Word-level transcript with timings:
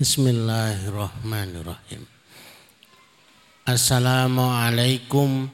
Bismillahirrahmanirrahim. 0.00 2.08
Assalamualaikum 3.68 5.52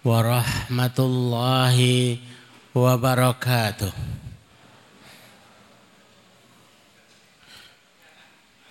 warahmatullahi 0.00 2.16
wabarakatuh. 2.72 3.92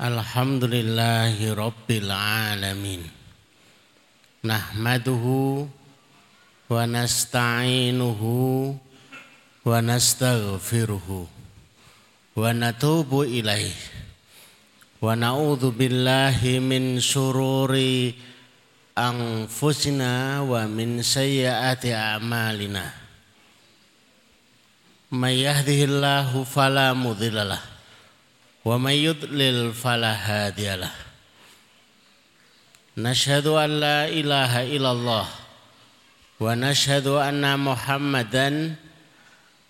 Alhamdulillahi 0.02 1.53
rabbil 1.53 2.09
alamin. 2.09 3.05
Nahmaduhu 4.41 5.69
wa 6.65 6.81
nasta'inuhu 6.89 8.73
wa 9.69 9.85
nastaghfiruhu 9.85 11.29
wa 12.33 12.49
natubu 12.57 13.21
ilaihi 13.21 14.01
wa 15.05 15.13
na'udzu 15.13 15.69
billahi 15.69 16.57
min 16.57 16.97
syururi 16.97 18.18
anfusina 18.97 20.41
wa 20.41 20.65
min 20.65 21.05
sayyiati 21.05 21.93
a'malina. 21.93 22.89
May 25.13 25.46
yahdihillahu 25.46 26.41
fala 26.49 26.97
mudhillalah 26.97 27.61
wa 28.65 28.82
may 28.82 29.05
yudlil 29.05 29.77
fala 29.77 30.18
hadiyalah. 30.18 30.89
Illallah 34.66 35.27
wa 36.41 36.49
anna 37.22 37.52
muhammadan 37.61 38.73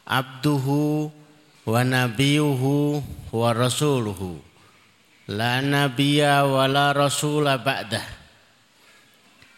abduhu 0.07 1.11
wa 1.67 1.83
nabiyuhu 1.83 3.03
wa 3.35 3.51
la 5.29 5.61
nabiyya 5.61 6.45
wa 6.45 6.69
la 6.69 6.93
rasula 6.93 7.57
ba'dah. 7.57 8.05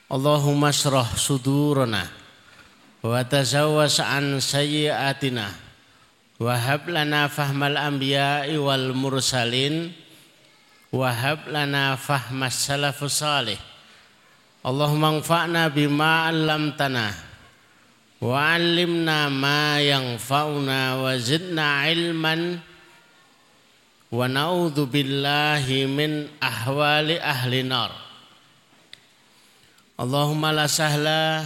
Allahumma 0.07 0.71
syrah 0.71 1.11
sudurana 1.19 2.07
wa 3.03 3.19
tazawwas 3.27 3.99
an 3.99 4.39
sayyiatina 4.39 5.51
wa 6.39 6.53
hab 6.55 6.87
lana 6.87 7.27
fahmal 7.27 7.75
anbiya'i 7.75 8.55
wal 8.55 8.95
mursalin 8.95 9.91
wa 10.95 11.11
hab 11.11 11.51
lana 11.51 11.99
fahmas 11.99 12.55
salafus 12.55 13.19
salih. 13.19 13.59
Allahumma 14.63 15.19
anfa'na 15.19 15.67
bima 15.67 16.31
'allamtana 16.31 17.11
wa 18.23 18.31
'allimna 18.33 19.27
ma 19.27 19.83
yanfa'una 19.83 21.03
wa 21.03 21.11
zidna 21.19 21.91
ilman 21.91 22.63
wa 24.07 24.23
na'udzu 24.23 24.87
billahi 24.87 25.83
min 25.87 26.31
ahwali 26.39 27.19
ahli 27.19 27.63
nar. 27.67 27.91
Allahumma 29.99 30.55
la 30.55 30.67
sahla 30.69 31.43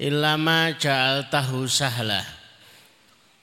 illa 0.00 0.40
ma 0.40 0.72
ja'altahu 0.72 1.68
sahla. 1.68 2.24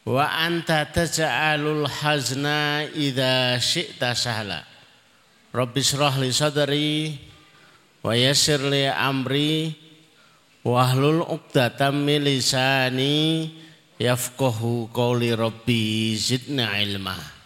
Wa 0.10 0.26
anta 0.26 0.90
taj'alul 0.90 1.86
hazna 1.86 2.88
idza 2.98 3.62
syi'ta 3.62 4.18
sahla. 4.18 4.66
Rabbi 5.54 5.82
shrah 5.84 6.18
li 6.18 6.34
sadri 6.34 7.14
wa 8.02 8.16
yassir 8.18 8.64
li 8.64 8.90
amri 8.90 9.76
wahlul 10.66 11.22
'uqdatam 11.28 11.94
min 12.06 12.26
lisani 12.26 13.52
yafqahu 14.00 14.90
qawli 14.96 15.36
rabbi 15.36 16.16
zidna 16.16 16.80
ilma 16.80 17.39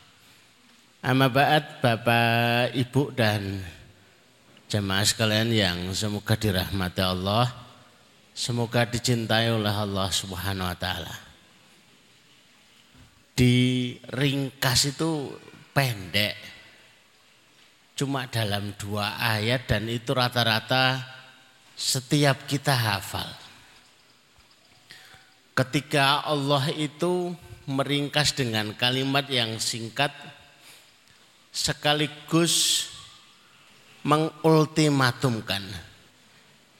Amma 1.03 1.27
ba'd 1.27 1.83
Bapak, 1.83 2.71
Ibu 2.71 3.11
dan 3.11 3.59
jemaah 4.71 5.03
sekalian 5.03 5.51
yang 5.51 5.77
semoga 5.91 6.39
dirahmati 6.39 7.03
Allah, 7.03 7.51
semoga 8.31 8.87
dicintai 8.87 9.51
oleh 9.51 9.75
Allah 9.75 10.07
Subhanahu 10.07 10.63
wa 10.63 10.77
taala. 10.79 11.11
Di 13.35 13.91
ringkas 14.15 14.95
itu 14.95 15.27
pendek. 15.75 16.39
Cuma 17.99 18.31
dalam 18.31 18.71
dua 18.79 19.19
ayat 19.19 19.67
dan 19.67 19.91
itu 19.91 20.15
rata-rata 20.15 21.03
setiap 21.75 22.47
kita 22.47 22.71
hafal. 22.71 23.27
Ketika 25.51 26.23
Allah 26.23 26.63
itu 26.71 27.35
meringkas 27.67 28.31
dengan 28.39 28.71
kalimat 28.71 29.27
yang 29.27 29.59
singkat 29.59 30.32
sekaligus 31.53 32.89
mengultimatumkan. 34.01 35.61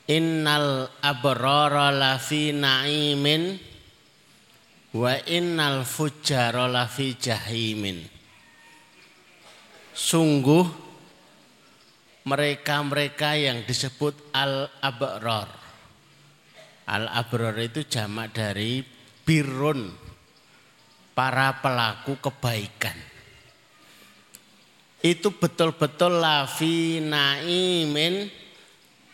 Innal 0.09 0.91
abrara 1.00 1.94
lafi 1.94 2.51
na'imin 2.51 3.56
wa 4.97 5.13
innal 5.29 5.88
fujjara 5.88 6.67
lafi 6.67 7.16
jahimin. 7.16 8.03
Sungguh 9.94 10.66
mereka-mereka 12.28 13.38
yang 13.39 13.63
disebut 13.63 14.33
al-abrar. 14.35 15.47
Al-abrar 16.83 17.56
itu 17.63 17.88
jamak 17.88 18.35
dari 18.35 18.83
birun 19.23 19.88
para 21.16 21.63
pelaku 21.63 22.19
kebaikan 22.19 23.12
itu 25.03 25.36
betul-betul 25.36 26.24
lafi 26.24 27.03
naimin 27.03 28.31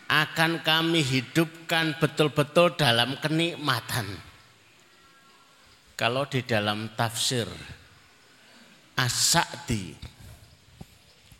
akan 0.05 0.61
kami 0.61 1.01
hidupkan 1.01 1.97
betul-betul 1.97 2.77
dalam 2.77 3.17
kenikmatan. 3.17 4.05
Kalau 5.97 6.29
di 6.29 6.45
dalam 6.45 6.93
tafsir 6.93 7.49
As-Sa'di 8.95 9.97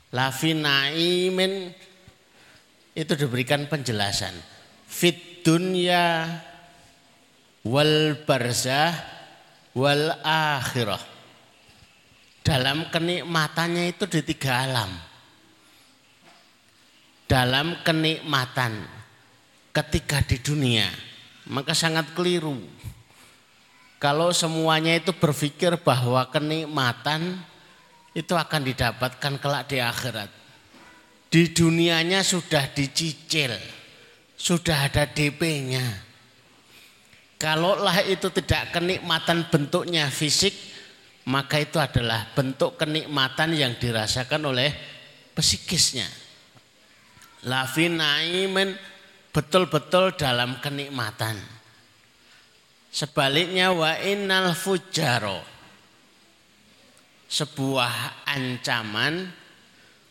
lafi 0.10 0.58
naimin 0.58 1.70
itu 2.98 3.14
diberikan 3.14 3.70
penjelasan 3.70 4.34
fit 4.90 5.46
dunya 5.46 6.26
wal 7.64 8.18
barzah 8.26 8.92
wal 9.78 10.12
akhirah 10.26 11.19
dalam 12.44 12.88
kenikmatannya 12.90 13.94
itu 13.96 14.06
di 14.08 14.22
tiga 14.24 14.66
alam. 14.66 14.92
Dalam 17.30 17.86
kenikmatan 17.86 18.90
ketika 19.70 20.26
di 20.26 20.42
dunia, 20.42 20.90
maka 21.46 21.78
sangat 21.78 22.18
keliru. 22.18 22.58
Kalau 24.00 24.32
semuanya 24.32 24.96
itu 24.96 25.12
berpikir 25.14 25.76
bahwa 25.84 26.26
kenikmatan 26.32 27.38
itu 28.18 28.34
akan 28.34 28.62
didapatkan 28.66 29.34
kelak 29.38 29.68
di 29.70 29.78
akhirat. 29.78 30.32
Di 31.30 31.54
dunianya 31.54 32.26
sudah 32.26 32.66
dicicil, 32.74 33.54
sudah 34.34 34.90
ada 34.90 35.06
DP-nya. 35.06 35.86
Kalaulah 37.38 38.02
itu 38.10 38.34
tidak 38.34 38.74
kenikmatan 38.74 39.46
bentuknya 39.54 40.10
fisik, 40.10 40.52
maka 41.30 41.62
itu 41.62 41.78
adalah 41.78 42.26
bentuk 42.34 42.82
kenikmatan 42.82 43.54
yang 43.54 43.78
dirasakan 43.78 44.50
oleh 44.50 44.74
psikisnya. 45.38 46.10
Lafinaimen 47.46 48.74
betul-betul 49.30 50.18
dalam 50.18 50.58
kenikmatan. 50.58 51.38
Sebaliknya 52.90 53.70
wa 53.70 53.94
innal 54.02 54.58
fujaro 54.58 55.46
sebuah 57.30 58.26
ancaman 58.26 59.30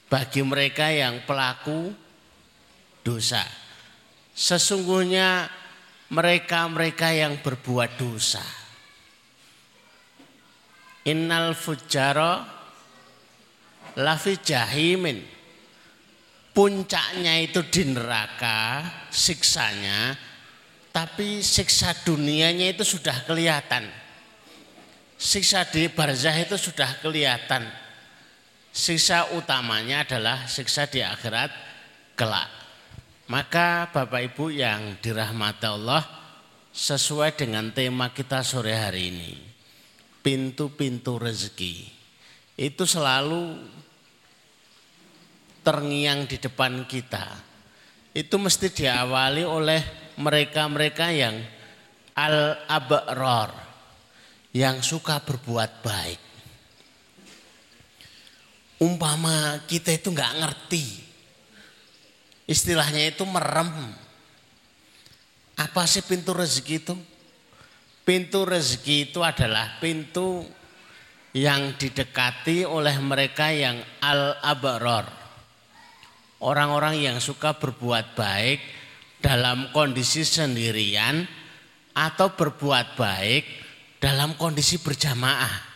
bagi 0.07 0.47
mereka 0.47 0.87
yang 0.95 1.27
pelaku 1.27 1.91
dosa. 3.03 3.43
Sesungguhnya 4.39 5.51
mereka-mereka 6.15 7.11
yang 7.11 7.43
berbuat 7.43 7.99
dosa 7.99 8.68
Innal 11.09 11.57
fujara 11.57 12.45
lafi 13.97 14.37
jahimin. 14.37 15.25
Puncaknya 16.53 17.39
itu 17.39 17.63
di 17.71 17.87
neraka, 17.87 18.83
siksanya, 19.15 20.13
tapi 20.91 21.39
siksa 21.39 21.95
dunianya 22.03 22.75
itu 22.75 22.83
sudah 22.83 23.25
kelihatan. 23.25 23.87
Siksa 25.15 25.65
di 25.71 25.87
barzah 25.87 26.35
itu 26.35 26.59
sudah 26.59 26.99
kelihatan. 26.99 27.63
Siksa 28.75 29.39
utamanya 29.39 30.03
adalah 30.03 30.51
siksa 30.51 30.91
di 30.91 30.99
akhirat 30.99 31.55
kelak. 32.19 32.51
Maka 33.31 33.89
Bapak 33.95 34.35
Ibu 34.35 34.51
yang 34.51 34.99
dirahmati 34.99 35.67
Allah 35.69 36.03
sesuai 36.75 37.39
dengan 37.39 37.71
tema 37.71 38.11
kita 38.11 38.43
sore 38.43 38.75
hari 38.75 39.15
ini 39.15 39.48
pintu-pintu 40.23 41.17
rezeki 41.17 41.99
itu 42.59 42.83
selalu 42.83 43.55
terngiang 45.63 46.27
di 46.27 46.43
depan 46.43 46.89
kita, 46.91 47.23
itu 48.11 48.35
mesti 48.35 48.67
diawali 48.67 49.47
oleh 49.47 49.81
mereka-mereka 50.19 51.07
yang 51.15 51.39
al-abror, 52.19 53.55
yang 54.51 54.83
suka 54.83 55.23
berbuat 55.23 55.71
baik. 55.87 56.21
Umpama 58.83 59.63
kita 59.71 59.95
itu 59.95 60.11
nggak 60.11 60.37
ngerti, 60.43 60.87
istilahnya 62.51 63.15
itu 63.15 63.23
merem. 63.23 63.71
Apa 65.59 65.87
sih 65.87 66.03
pintu 66.03 66.35
rezeki 66.35 66.75
itu? 66.83 66.95
Pintu 68.09 68.49
rezeki 68.49 69.13
itu 69.13 69.21
adalah 69.21 69.77
pintu 69.85 70.41
yang 71.37 71.77
didekati 71.77 72.65
oleh 72.65 72.97
mereka 73.05 73.53
yang 73.53 73.77
al-abror. 74.01 75.05
Orang-orang 76.41 77.05
yang 77.05 77.21
suka 77.21 77.61
berbuat 77.61 78.17
baik 78.17 78.65
dalam 79.21 79.69
kondisi 79.77 80.25
sendirian 80.25 81.21
atau 81.93 82.33
berbuat 82.33 82.97
baik 82.97 83.45
dalam 84.01 84.41
kondisi 84.41 84.81
berjamaah. 84.81 85.69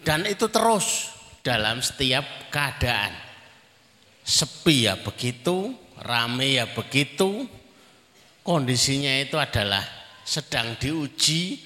Dan 0.00 0.24
itu 0.24 0.48
terus 0.48 1.12
dalam 1.44 1.84
setiap 1.84 2.48
keadaan. 2.48 3.12
Sepi 4.24 4.88
ya 4.88 4.96
begitu, 4.96 5.76
rame 6.00 6.56
ya 6.56 6.64
begitu. 6.72 7.44
Kondisinya 8.40 9.20
itu 9.20 9.36
adalah 9.36 9.99
sedang 10.30 10.78
diuji, 10.78 11.58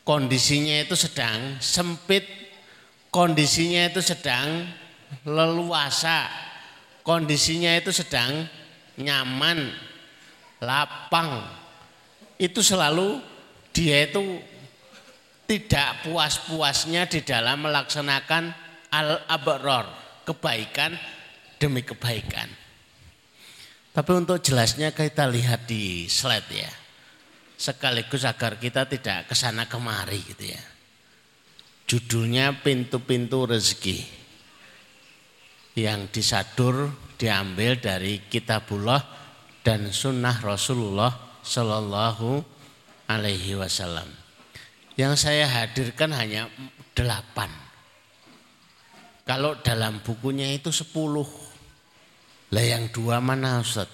kondisinya 0.00 0.80
itu 0.80 0.96
sedang 0.96 1.60
sempit, 1.60 2.24
kondisinya 3.12 3.92
itu 3.92 4.00
sedang 4.00 4.64
leluasa, 5.28 6.24
kondisinya 7.04 7.76
itu 7.76 7.92
sedang 7.92 8.48
nyaman, 8.96 9.76
lapang. 10.64 11.44
Itu 12.40 12.64
selalu 12.64 13.20
dia 13.76 14.08
itu 14.08 14.40
tidak 15.44 16.08
puas-puasnya 16.08 17.04
di 17.12 17.20
dalam 17.20 17.60
melaksanakan 17.60 18.56
al-abror, 18.88 19.84
kebaikan 20.24 20.96
demi 21.60 21.84
kebaikan. 21.84 22.48
Tapi 23.92 24.10
untuk 24.16 24.40
jelasnya 24.40 24.96
kita 24.96 25.28
lihat 25.28 25.68
di 25.68 26.08
slide 26.08 26.52
ya. 26.52 26.85
Sekaligus 27.56 28.28
agar 28.28 28.60
kita 28.60 28.84
tidak 28.84 29.32
ke 29.32 29.34
sana 29.34 29.64
kemari 29.64 30.20
gitu 30.20 30.52
ya. 30.52 30.62
Judulnya 31.88 32.52
pintu-pintu 32.60 33.48
rezeki. 33.48 34.04
Yang 35.76 36.00
disadur 36.12 36.92
diambil 37.16 37.80
dari 37.80 38.20
kitabullah 38.28 39.00
dan 39.64 39.88
sunnah 39.88 40.36
Rasulullah 40.44 41.40
Shallallahu 41.40 42.44
Alaihi 43.08 43.56
Wasallam. 43.56 44.08
Yang 44.96 45.28
saya 45.28 45.48
hadirkan 45.48 46.12
hanya 46.16 46.48
delapan. 46.96 47.48
Kalau 49.26 49.58
dalam 49.60 50.00
bukunya 50.00 50.54
itu 50.54 50.70
sepuluh. 50.70 51.26
Lah 52.54 52.62
yang 52.62 52.88
dua 52.94 53.18
mana 53.18 53.60
Ustaz? 53.60 53.90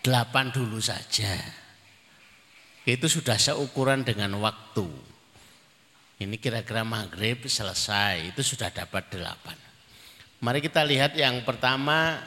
Delapan 0.00 0.48
dulu 0.50 0.80
saja. 0.80 1.36
Itu 2.88 3.06
sudah 3.06 3.36
seukuran 3.36 4.02
dengan 4.02 4.32
waktu. 4.40 4.88
Ini 6.20 6.36
kira-kira 6.36 6.84
maghrib 6.84 7.48
selesai, 7.48 8.32
itu 8.34 8.44
sudah 8.44 8.68
dapat 8.68 9.08
delapan. 9.08 9.56
Mari 10.40 10.60
kita 10.60 10.84
lihat 10.84 11.16
yang 11.16 11.44
pertama, 11.44 12.20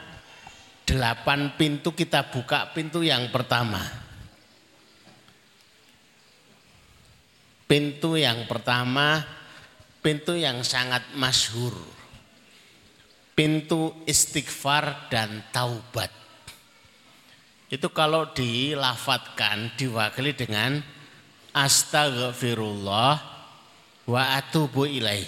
delapan 0.86 1.54
pintu 1.54 1.94
kita 1.94 2.26
buka 2.30 2.74
pintu 2.74 3.06
yang 3.06 3.30
pertama. 3.30 3.82
Pintu 7.70 8.18
yang 8.18 8.46
pertama, 8.50 9.22
pintu 10.02 10.34
yang 10.34 10.62
sangat 10.66 11.02
masyhur 11.14 11.94
pintu 13.34 13.90
istighfar 14.06 15.10
dan 15.10 15.42
taubat. 15.50 16.10
Itu 17.72 17.88
kalau 17.90 18.28
dilafatkan 18.30 19.72
diwakili 19.74 20.36
dengan 20.36 20.84
astagfirullah 21.54 23.14
wa 24.04 24.22
atubu 24.36 24.84
ilaih. 24.84 25.26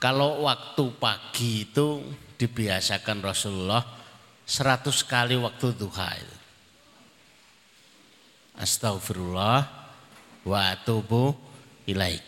Kalau 0.00 0.48
waktu 0.48 0.84
pagi 0.96 1.68
itu 1.68 2.00
dibiasakan 2.40 3.20
Rasulullah 3.20 3.84
100 4.48 4.88
kali 5.04 5.36
waktu 5.36 5.76
duha 5.76 6.10
itu. 6.16 6.36
Astagfirullah 8.56 9.60
wa 10.48 10.60
atubu 10.72 11.36
ilaih. 11.84 12.22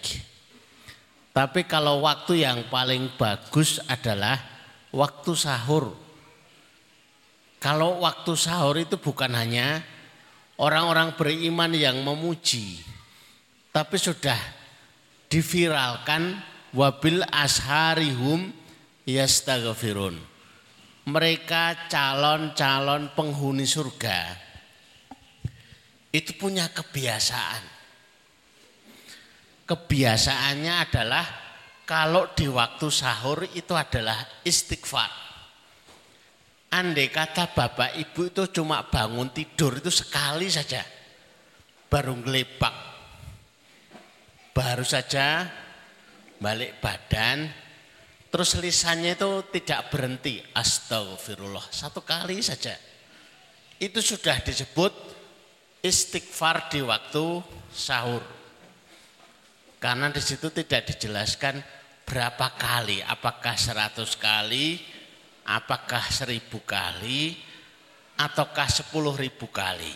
Tapi 1.33 1.65
kalau 1.65 2.05
waktu 2.05 2.45
yang 2.45 2.69
paling 2.69 3.17
bagus 3.17 3.81
adalah 3.89 4.37
waktu 4.93 5.33
sahur. 5.33 5.97
Kalau 7.63 8.03
waktu 8.03 8.35
sahur 8.35 8.75
itu 8.75 8.99
bukan 8.99 9.31
hanya 9.39 9.87
orang-orang 10.59 11.15
beriman 11.15 11.71
yang 11.71 12.03
memuji, 12.03 12.83
tapi 13.71 13.95
sudah 14.03 14.37
diviralkan 15.31 16.43
wabil 16.75 17.23
asharihum 17.31 18.51
yastaghfirun. 19.07 20.19
Mereka 21.07 21.87
calon-calon 21.87 23.15
penghuni 23.15 23.67
surga 23.67 24.39
itu 26.13 26.35
punya 26.37 26.67
kebiasaan 26.71 27.83
kebiasaannya 29.73 30.75
adalah 30.85 31.25
kalau 31.89 32.29
di 32.37 32.45
waktu 32.45 32.93
sahur 32.93 33.49
itu 33.57 33.73
adalah 33.73 34.21
istighfar. 34.45 35.32
Andai 36.73 37.13
kata 37.13 37.53
bapak 37.53 38.01
ibu 38.01 38.33
itu 38.33 38.49
cuma 38.49 38.89
bangun 38.89 39.29
tidur 39.29 39.77
itu 39.77 39.93
sekali 39.93 40.49
saja. 40.49 40.81
Baru 41.93 42.17
ngelepak. 42.17 42.75
Baru 44.57 44.81
saja 44.81 45.45
balik 46.41 46.81
badan. 46.81 47.53
Terus 48.33 48.57
lisannya 48.57 49.21
itu 49.21 49.45
tidak 49.53 49.93
berhenti. 49.93 50.41
Astagfirullah. 50.41 51.69
Satu 51.69 52.01
kali 52.01 52.41
saja. 52.41 52.73
Itu 53.77 54.01
sudah 54.01 54.41
disebut 54.41 54.93
istighfar 55.85 56.73
di 56.73 56.81
waktu 56.81 57.45
sahur. 57.69 58.25
Karena 59.77 60.09
di 60.09 60.23
situ 60.25 60.49
tidak 60.49 60.89
dijelaskan 60.89 61.61
berapa 62.07 62.55
kali, 62.55 63.03
apakah 63.03 63.59
seratus 63.59 64.15
kali, 64.15 64.79
apakah 65.47 66.07
seribu 66.11 66.63
kali, 66.63 67.35
ataukah 68.19 68.69
sepuluh 68.71 69.17
ribu 69.17 69.51
kali. 69.51 69.95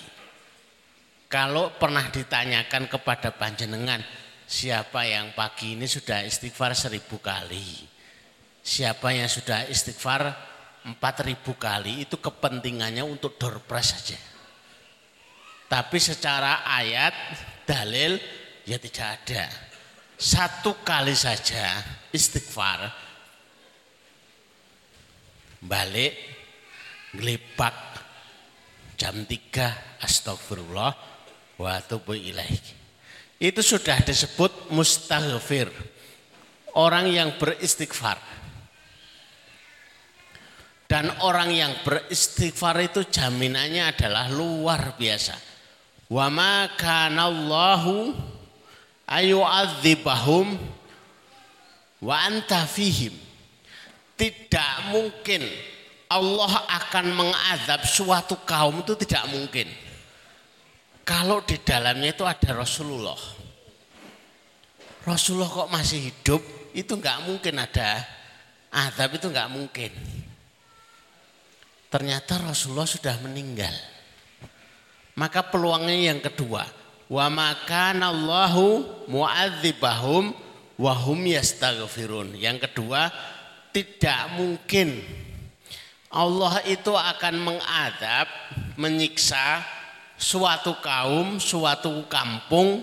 Kalau 1.27 1.75
pernah 1.75 2.07
ditanyakan 2.07 2.87
kepada 2.87 3.35
panjenengan, 3.35 3.99
siapa 4.47 5.07
yang 5.07 5.35
pagi 5.35 5.75
ini 5.75 5.91
sudah 5.91 6.23
istighfar 6.23 6.75
seribu 6.75 7.19
kali, 7.19 7.83
siapa 8.63 9.11
yang 9.11 9.27
sudah 9.27 9.67
istighfar 9.67 10.31
empat 10.87 11.27
ribu 11.27 11.59
kali, 11.59 12.07
itu 12.07 12.19
kepentingannya 12.23 13.03
untuk 13.03 13.39
doorpress 13.39 13.89
saja. 13.99 14.19
Tapi 15.67 15.99
secara 15.99 16.63
ayat, 16.63 17.15
dalil, 17.67 18.23
ya 18.63 18.79
tidak 18.79 19.19
ada 19.19 19.67
satu 20.17 20.81
kali 20.81 21.13
saja 21.13 21.77
istighfar 22.09 22.89
balik 25.67 26.15
ngelipak 27.13 27.77
jam 28.97 29.27
tiga 29.29 29.99
astagfirullah 30.01 30.93
wa 31.61 31.75
tubu 31.85 32.17
itu 33.37 33.61
sudah 33.61 34.01
disebut 34.01 34.73
mustaghfir 34.73 35.69
orang 36.81 37.09
yang 37.09 37.37
beristighfar. 37.37 38.17
Dan 40.87 41.11
orang 41.27 41.51
yang 41.51 41.73
beristighfar 41.83 42.79
itu 42.81 43.05
jaminannya 43.11 43.91
adalah 43.91 44.31
luar 44.31 44.95
biasa. 44.95 45.35
Wa 46.07 46.31
ma 46.31 46.71
kanallahu 46.79 48.15
ayu 49.11 49.43
adzibahum 49.43 50.55
wa 52.01 52.17
anta 52.23 52.65
fihim. 52.65 53.26
Tidak 54.17 54.73
mungkin 54.91 55.45
Allah 56.09 56.53
akan 56.71 57.07
mengazab 57.13 57.85
suatu 57.85 58.41
kaum 58.49 58.81
itu 58.81 58.97
tidak 59.05 59.29
mungkin. 59.29 59.69
Kalau 61.07 61.45
di 61.45 61.61
dalamnya 61.63 62.11
itu 62.17 62.25
ada 62.27 62.51
Rasulullah. 62.57 63.19
Rasulullah 65.07 65.47
kok 65.47 65.71
masih 65.71 66.11
hidup, 66.11 66.43
itu 66.75 66.93
nggak 66.99 67.31
mungkin 67.31 67.63
ada 67.63 68.03
azab 68.75 69.15
itu 69.15 69.31
nggak 69.31 69.51
mungkin. 69.55 69.93
Ternyata 71.87 72.43
Rasulullah 72.43 72.91
sudah 72.91 73.15
meninggal. 73.23 73.73
Maka 75.15 75.47
peluangnya 75.47 76.11
yang 76.13 76.21
kedua, 76.21 76.67
wa 77.07 77.27
makanallahu 77.31 78.85
mu'adzibahum 79.07 80.35
wa 80.77 80.93
hum 80.93 81.21
yastaghfirun. 81.23 82.37
Yang 82.37 82.69
kedua, 82.69 83.09
tidak 83.77 84.33
mungkin 84.33 85.05
Allah 86.09 86.65
itu 86.65 86.97
akan 86.97 87.35
mengadab, 87.45 88.25
menyiksa 88.81 89.61
suatu 90.17 90.81
kaum, 90.81 91.37
suatu 91.37 92.09
kampung, 92.09 92.81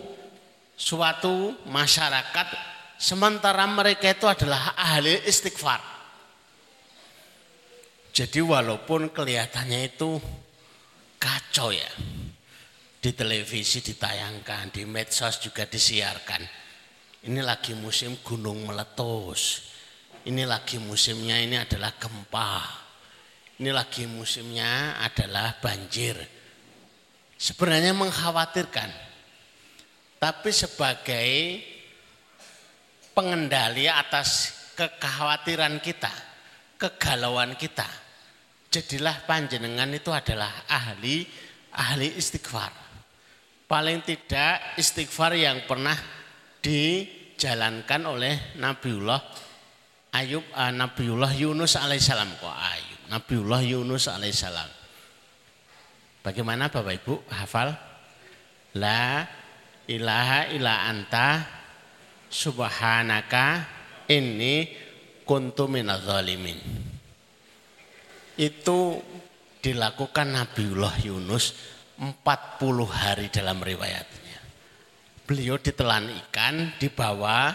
suatu 0.77 1.57
masyarakat 1.65 2.47
sementara 3.01 3.65
mereka 3.65 4.13
itu 4.13 4.29
adalah 4.29 4.77
ahli 4.77 5.17
istighfar. 5.25 5.81
Jadi 8.13 8.37
walaupun 8.45 9.09
kelihatannya 9.09 9.79
itu 9.89 10.21
kacau 11.17 11.73
ya. 11.73 11.89
Di 13.03 13.11
televisi 13.17 13.81
ditayangkan, 13.81 14.69
di 14.69 14.85
medsos 14.85 15.41
juga 15.41 15.65
disiarkan. 15.65 16.45
Ini 17.25 17.41
lagi 17.41 17.73
musim 17.73 18.21
gunung 18.21 18.69
meletus. 18.69 19.72
Ini 20.23 20.47
lagi 20.47 20.79
musimnya 20.79 21.35
ini 21.35 21.59
adalah 21.59 21.91
gempa. 21.99 22.63
Ini 23.59 23.75
lagi 23.75 24.07
musimnya 24.07 24.95
adalah 25.03 25.59
banjir. 25.59 26.15
Sebenarnya 27.35 27.91
mengkhawatirkan. 27.91 28.91
Tapi 30.23 30.49
sebagai 30.55 31.27
pengendali 33.11 33.91
atas 33.91 34.55
kekhawatiran 34.79 35.83
kita, 35.83 36.11
kegalauan 36.79 37.59
kita, 37.59 37.83
jadilah 38.71 39.27
panjenengan 39.27 39.91
itu 39.91 40.07
adalah 40.07 40.63
ahli 40.71 41.27
ahli 41.75 42.15
istighfar. 42.15 42.71
Paling 43.67 44.07
tidak 44.07 44.79
istighfar 44.79 45.35
yang 45.35 45.67
pernah 45.67 45.99
dijalankan 46.63 48.01
oleh 48.07 48.55
Nabiullah 48.55 49.42
Ayub, 50.13 50.45
uh, 50.53 50.69
Nabiullah 50.69 51.33
Yunus 51.33 51.73
alaihissalam 51.73 52.37
kok 52.37 52.53
Ayub, 52.53 53.01
Nabiullah 53.09 53.61
Yunus 53.65 54.05
alaihissalam. 54.05 54.69
Bagaimana 56.21 56.69
Bapak 56.69 57.01
Ibu 57.01 57.15
hafal? 57.33 57.73
La 58.77 59.25
ilaha 59.89 60.53
illa 60.53 60.85
anta 60.85 61.41
subhanaka 62.29 63.65
inni 64.09 64.69
kuntu 65.25 65.69
zalimin 66.01 66.57
itu 68.37 68.97
dilakukan 69.61 70.27
Nabiullah 70.33 70.95
Yunus 71.05 71.53
40 72.01 72.17
hari 72.89 73.29
dalam 73.29 73.61
riwayatnya. 73.61 74.39
Beliau 75.23 75.61
ditelan 75.61 76.09
ikan, 76.27 76.75
dibawa 76.81 77.53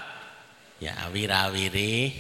ya 0.79 0.95
wirawiri 1.11 2.15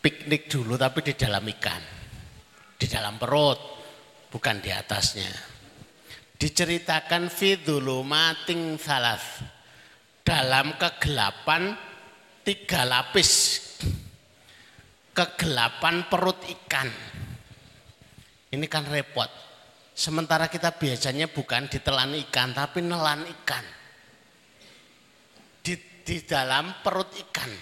piknik 0.00 0.48
dulu 0.48 0.74
tapi 0.80 1.04
di 1.04 1.14
dalam 1.14 1.44
ikan. 1.46 1.82
Di 2.80 2.88
dalam 2.88 3.20
perut, 3.20 3.60
bukan 4.32 4.56
di 4.64 4.72
atasnya. 4.72 5.28
Diceritakan 6.40 7.28
fidulumating 7.28 8.80
salas. 8.80 9.44
Dalam 10.24 10.76
kegelapan 10.80 11.76
tiga 12.44 12.88
lapis 12.88 13.60
kegelapan 15.20 16.06
perut 16.08 16.40
ikan. 16.48 16.88
Ini 18.50 18.66
kan 18.66 18.88
repot. 18.88 19.28
Sementara 19.92 20.48
kita 20.48 20.74
biasanya 20.74 21.28
bukan 21.28 21.68
ditelan 21.68 22.16
ikan, 22.28 22.56
tapi 22.56 22.80
nelan 22.80 23.28
ikan. 23.28 23.64
Di, 25.60 25.76
di 26.02 26.16
dalam 26.24 26.80
perut 26.80 27.12
ikan. 27.28 27.52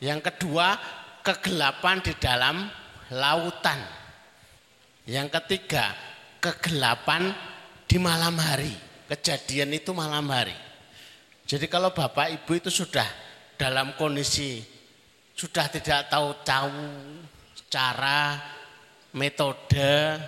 Yang 0.00 0.32
kedua, 0.32 0.74
kegelapan 1.22 2.02
di 2.02 2.12
dalam 2.18 2.66
lautan. 3.14 3.78
Yang 5.06 5.40
ketiga, 5.40 5.94
kegelapan 6.42 7.34
di 7.86 7.96
malam 7.98 8.38
hari. 8.38 8.74
Kejadian 9.10 9.74
itu 9.74 9.90
malam 9.94 10.26
hari. 10.30 10.54
Jadi 11.46 11.66
kalau 11.66 11.90
Bapak 11.90 12.30
Ibu 12.42 12.52
itu 12.58 12.70
sudah 12.70 13.04
dalam 13.58 13.92
kondisi 13.98 14.62
sudah 15.32 15.66
tidak 15.72 16.12
tahu-tahu 16.12 16.76
cara, 17.72 18.36
metode, 19.16 20.20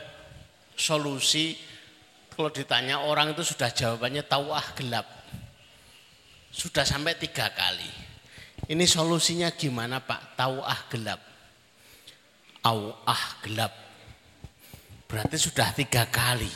solusi. 0.74 1.56
Kalau 2.34 2.50
ditanya 2.50 3.04
orang 3.04 3.30
itu 3.30 3.46
sudah 3.46 3.70
jawabannya 3.70 4.26
tahu 4.26 4.50
ah 4.50 4.64
gelap. 4.74 5.06
Sudah 6.50 6.82
sampai 6.82 7.14
tiga 7.14 7.46
kali. 7.52 8.13
Ini 8.64 8.84
solusinya 8.88 9.52
gimana 9.52 10.00
Pak? 10.00 10.40
Tahu 10.40 10.56
ah 10.64 10.80
gelap. 10.88 11.20
Au 12.64 12.96
ah 13.04 13.24
gelap. 13.44 13.72
Berarti 15.04 15.36
sudah 15.36 15.68
tiga 15.76 16.08
kali. 16.08 16.48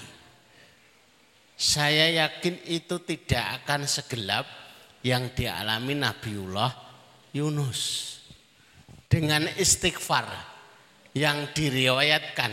Saya 1.58 2.08
yakin 2.24 2.64
itu 2.70 3.02
tidak 3.02 3.62
akan 3.62 3.84
segelap 3.84 4.46
yang 5.02 5.30
dialami 5.34 5.94
Nabiullah 5.98 6.70
Yunus 7.34 8.14
dengan 9.08 9.48
istighfar 9.56 10.26
yang 11.16 11.50
diriwayatkan 11.50 12.52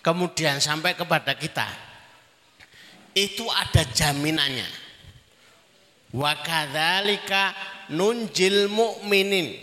kemudian 0.00 0.58
sampai 0.58 0.96
kepada 0.96 1.36
kita 1.36 1.68
itu 3.12 3.44
ada 3.50 3.84
jaminannya 3.84 4.68
wa 6.16 6.32
kadzalika 6.40 7.52
nunjil 7.90 8.70
mukminin 8.70 9.58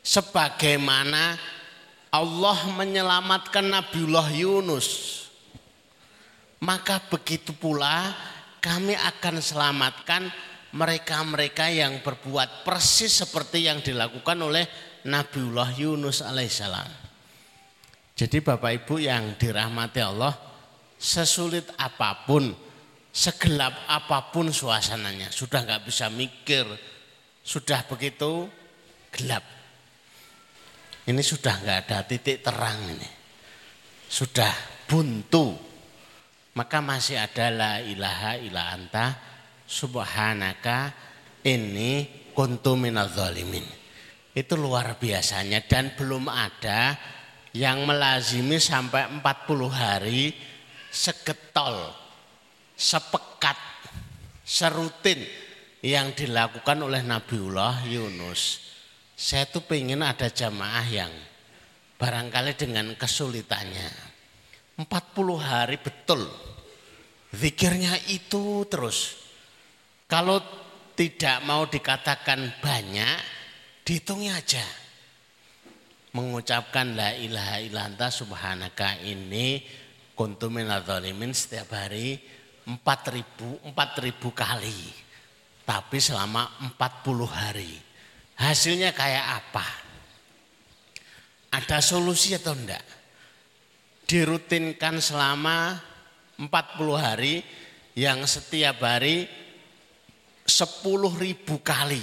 sebagaimana 0.00 1.36
Allah 2.10 2.58
menyelamatkan 2.72 3.68
Nabiullah 3.68 4.32
Yunus 4.32 5.16
maka 6.64 6.98
begitu 7.12 7.52
pula 7.52 8.16
kami 8.64 8.96
akan 8.96 9.38
selamatkan 9.38 10.26
mereka-mereka 10.74 11.70
yang 11.70 12.02
berbuat 12.02 12.66
persis 12.66 13.24
seperti 13.24 13.68
yang 13.68 13.80
dilakukan 13.80 14.36
oleh 14.36 14.64
Nabiullah 15.06 15.72
Yunus 15.78 16.20
alaihissalam. 16.20 16.90
Jadi 18.16 18.40
Bapak 18.40 18.84
Ibu 18.84 18.96
yang 19.00 19.36
dirahmati 19.36 20.00
Allah, 20.00 20.32
sesulit 20.96 21.68
apa 21.76 22.24
pun, 22.24 22.50
segelap 23.16 23.88
apa 23.88 24.28
pun 24.28 24.52
suasananya, 24.52 25.32
sudah 25.32 25.64
nggak 25.64 25.88
bisa 25.88 26.12
mikir, 26.12 26.68
sudah 27.40 27.88
begitu 27.88 28.44
gelap. 29.08 29.40
Ini 31.08 31.22
sudah 31.24 31.64
nggak 31.64 31.78
ada 31.88 32.04
titik 32.04 32.44
terang 32.44 32.76
ini, 32.92 33.08
sudah 34.04 34.52
buntu. 34.84 35.56
Maka 36.56 36.80
masih 36.84 37.20
ada 37.20 37.52
la 37.52 37.72
ilaha 37.80 38.36
illa 38.40 38.72
anta 38.72 39.16
subhanaka 39.64 40.92
ini 41.44 42.04
kuntu 42.36 42.76
zalimin. 43.12 43.64
Itu 44.36 44.60
luar 44.60 45.00
biasanya 45.00 45.64
dan 45.64 45.96
belum 45.96 46.28
ada 46.28 46.96
yang 47.56 47.88
melazimi 47.88 48.60
sampai 48.60 49.08
40 49.08 49.24
hari 49.72 50.32
segetol, 50.92 51.92
sepekat, 52.76 53.56
serutin 54.44 55.24
yang 55.80 56.12
dilakukan 56.12 56.76
oleh 56.84 57.00
Nabiullah 57.00 57.88
Yunus. 57.88 58.68
Saya 59.16 59.48
tuh 59.48 59.64
pengen 59.64 60.04
ada 60.04 60.28
jamaah 60.28 60.86
yang 60.92 61.12
barangkali 61.96 62.52
dengan 62.52 62.92
kesulitannya. 63.00 63.88
40 64.76 64.84
hari 65.40 65.80
betul. 65.80 66.28
Zikirnya 67.32 67.96
itu 68.12 68.68
terus. 68.68 69.24
Kalau 70.04 70.38
tidak 70.92 71.40
mau 71.48 71.64
dikatakan 71.64 72.60
banyak, 72.60 73.16
dihitungnya 73.88 74.36
aja. 74.36 74.64
Mengucapkan 76.12 76.96
la 76.96 77.12
ilaha 77.16 77.56
illallah 77.60 78.08
subhanaka 78.12 79.00
ini 79.04 79.60
kuntu 80.16 80.48
minadzalimin 80.48 81.36
setiap 81.36 81.76
hari 81.76 82.16
4000 82.66 83.70
4000 83.70 84.34
kali. 84.34 84.80
Tapi 85.66 85.98
selama 85.98 86.46
40 86.78 87.26
hari. 87.26 87.72
Hasilnya 88.36 88.92
kayak 88.92 89.26
apa? 89.42 89.66
Ada 91.56 91.80
solusi 91.80 92.36
atau 92.36 92.52
enggak? 92.52 92.84
Dirutinkan 94.06 95.00
selama 95.00 95.78
40 96.38 96.52
hari 97.00 97.40
yang 97.96 98.22
setiap 98.28 98.84
hari 98.84 99.24
sepuluh 100.46 101.10
ribu 101.16 101.58
kali. 101.64 102.02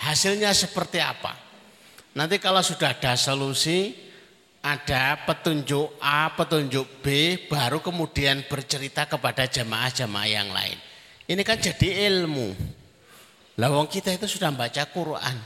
Hasilnya 0.00 0.50
seperti 0.50 0.98
apa? 0.98 1.36
Nanti 2.18 2.42
kalau 2.42 2.64
sudah 2.64 2.98
ada 2.98 3.14
solusi, 3.14 3.94
ada 4.64 5.20
petunjuk 5.28 6.00
A, 6.00 6.32
petunjuk 6.32 7.04
B, 7.04 7.36
baru 7.52 7.84
kemudian 7.84 8.48
bercerita 8.48 9.04
kepada 9.04 9.44
jamaah-jamaah 9.44 10.24
yang 10.32 10.48
lain. 10.48 10.80
Ini 11.28 11.42
kan 11.44 11.60
jadi 11.60 12.08
ilmu. 12.08 12.56
Lawang 13.60 13.92
kita 13.92 14.16
itu 14.16 14.24
sudah 14.24 14.48
baca 14.56 14.88
Quran. 14.88 15.36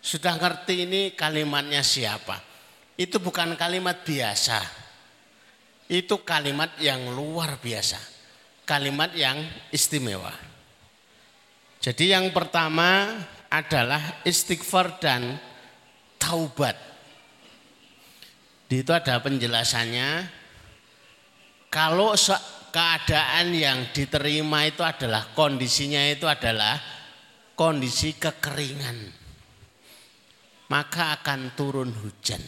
Sudah 0.00 0.40
ngerti 0.40 0.88
ini 0.88 1.12
kalimatnya 1.12 1.84
siapa. 1.84 2.40
Itu 2.96 3.20
bukan 3.20 3.52
kalimat 3.60 4.00
biasa. 4.00 4.64
Itu 5.92 6.24
kalimat 6.24 6.72
yang 6.80 7.12
luar 7.12 7.60
biasa. 7.60 8.00
Kalimat 8.64 9.12
yang 9.12 9.44
istimewa. 9.68 10.32
Jadi 11.84 12.16
yang 12.16 12.32
pertama 12.32 13.12
adalah 13.52 14.24
istighfar 14.24 14.96
dan 15.00 15.36
taubat. 16.16 16.76
Di 18.68 18.84
itu 18.84 18.92
ada 18.92 19.16
penjelasannya. 19.24 20.28
Kalau 21.72 22.12
keadaan 22.68 23.56
yang 23.56 23.88
diterima 23.96 24.68
itu 24.68 24.84
adalah 24.84 25.32
kondisinya 25.32 26.04
itu 26.04 26.28
adalah 26.28 26.76
kondisi 27.56 28.12
kekeringan. 28.20 29.16
Maka 30.68 31.16
akan 31.16 31.40
turun 31.56 31.96
hujan. 31.96 32.44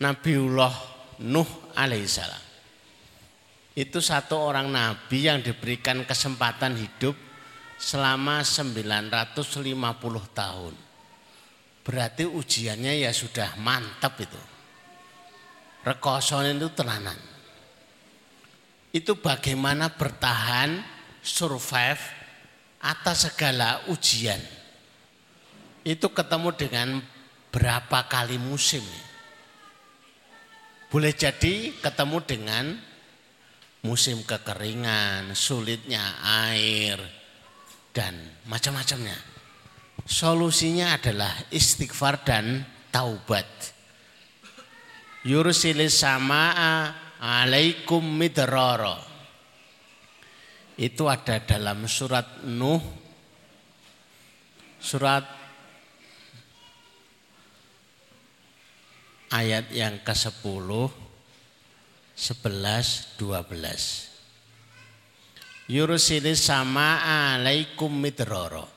Nabiullah 0.00 0.94
Nuh 1.22 1.46
alaihissalam. 1.78 2.42
Itu 3.74 3.98
satu 3.98 4.38
orang 4.38 4.70
nabi 4.70 5.26
yang 5.26 5.42
diberikan 5.42 6.02
kesempatan 6.06 6.78
hidup 6.78 7.14
selama 7.78 8.42
950 8.42 9.74
tahun. 10.30 10.83
Berarti 11.84 12.24
ujiannya 12.24 13.04
ya 13.04 13.12
sudah 13.12 13.60
mantap 13.60 14.16
itu. 14.16 14.40
Rekoson 15.84 16.56
itu 16.56 16.72
tenanan. 16.72 17.20
Itu 18.88 19.20
bagaimana 19.20 19.92
bertahan, 19.92 20.80
survive 21.20 22.00
atas 22.80 23.28
segala 23.28 23.84
ujian. 23.92 24.40
Itu 25.84 26.08
ketemu 26.08 26.56
dengan 26.56 26.88
berapa 27.52 28.08
kali 28.08 28.40
musim. 28.40 28.80
Boleh 30.88 31.12
jadi 31.12 31.74
ketemu 31.84 32.18
dengan 32.24 32.64
musim 33.84 34.24
kekeringan, 34.24 35.36
sulitnya 35.36 36.16
air, 36.48 36.96
dan 37.92 38.16
macam-macamnya. 38.48 39.33
Solusinya 40.04 41.00
adalah 41.00 41.32
istighfar 41.48 42.20
dan 42.28 42.60
taubat. 42.92 43.48
Yursilis 45.24 46.04
sama'a 46.04 46.92
alaikum 47.20 48.04
midrara. 48.04 49.00
Itu 50.76 51.08
ada 51.08 51.40
dalam 51.40 51.88
surat 51.88 52.44
Nuh 52.44 52.82
surat 54.84 55.24
ayat 59.32 59.72
yang 59.72 60.04
ke-10 60.04 60.68
11 62.12 63.16
12 63.16 64.14
Yurusilis 65.64 66.44
sama 66.44 67.00
alaikum 67.32 67.88
midroro. 67.88 68.73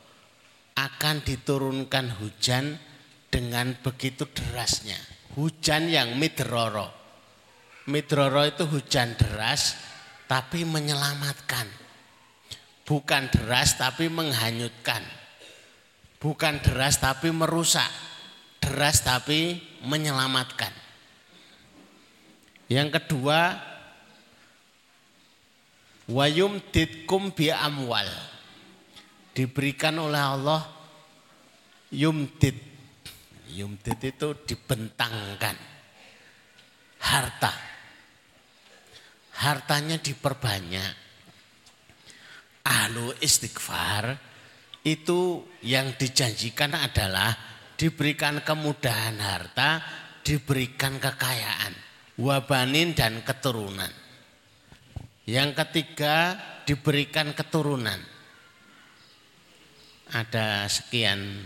Akan 0.77 1.25
diturunkan 1.25 2.21
hujan 2.21 2.77
dengan 3.33 3.73
begitu 3.81 4.29
derasnya. 4.29 4.97
Hujan 5.33 5.89
yang 5.89 6.13
midroro. 6.21 6.93
Midroro 7.89 8.45
itu 8.45 8.69
hujan 8.69 9.17
deras 9.17 9.73
tapi 10.29 10.63
menyelamatkan. 10.69 11.65
Bukan 12.85 13.33
deras 13.33 13.75
tapi 13.81 14.07
menghanyutkan. 14.07 15.01
Bukan 16.21 16.61
deras 16.61 17.01
tapi 17.01 17.33
merusak. 17.33 17.89
Deras 18.61 19.01
tapi 19.01 19.57
menyelamatkan. 19.81 20.71
Yang 22.67 23.01
kedua 23.01 23.67
Wayum 26.07 26.63
ditkum 26.71 27.35
bi 27.35 27.51
amwal. 27.51 28.07
Diberikan 29.37 30.01
oleh 30.01 30.17
Allah 30.17 30.65
yumdit. 31.93 32.57
Yumdit 33.53 34.01
itu 34.01 34.33
dibentangkan. 34.49 35.53
Harta. 37.05 37.53
Hartanya 39.37 40.01
diperbanyak. 40.01 41.05
Ahlu 42.65 43.13
istighfar 43.21 44.17
itu 44.81 45.45
yang 45.61 45.93
dijanjikan 45.93 46.73
adalah 46.73 47.29
diberikan 47.77 48.41
kemudahan 48.41 49.21
harta, 49.21 49.85
diberikan 50.25 50.97
kekayaan, 50.97 51.77
wabanin 52.17 52.97
dan 52.97 53.21
keturunan. 53.21 53.93
Yang 55.29 55.61
ketiga 55.61 56.33
diberikan 56.65 57.37
keturunan. 57.37 58.16
Ada 60.07 60.71
sekian 60.71 61.43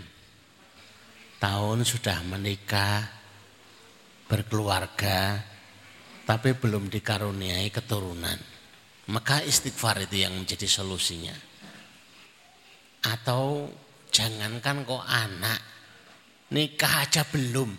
tahun 1.42 1.82
sudah 1.82 2.22
menikah, 2.22 3.02
berkeluarga, 4.30 5.42
tapi 6.22 6.54
belum 6.54 6.86
dikaruniai 6.86 7.66
keturunan. 7.74 8.38
Maka 9.10 9.42
istighfar 9.42 10.06
itu 10.06 10.22
yang 10.22 10.38
menjadi 10.38 10.70
solusinya. 10.70 11.34
Atau 13.02 13.66
jangankan 14.14 14.86
kok 14.86 15.02
anak, 15.10 15.60
nikah 16.54 17.02
aja 17.02 17.26
belum, 17.26 17.74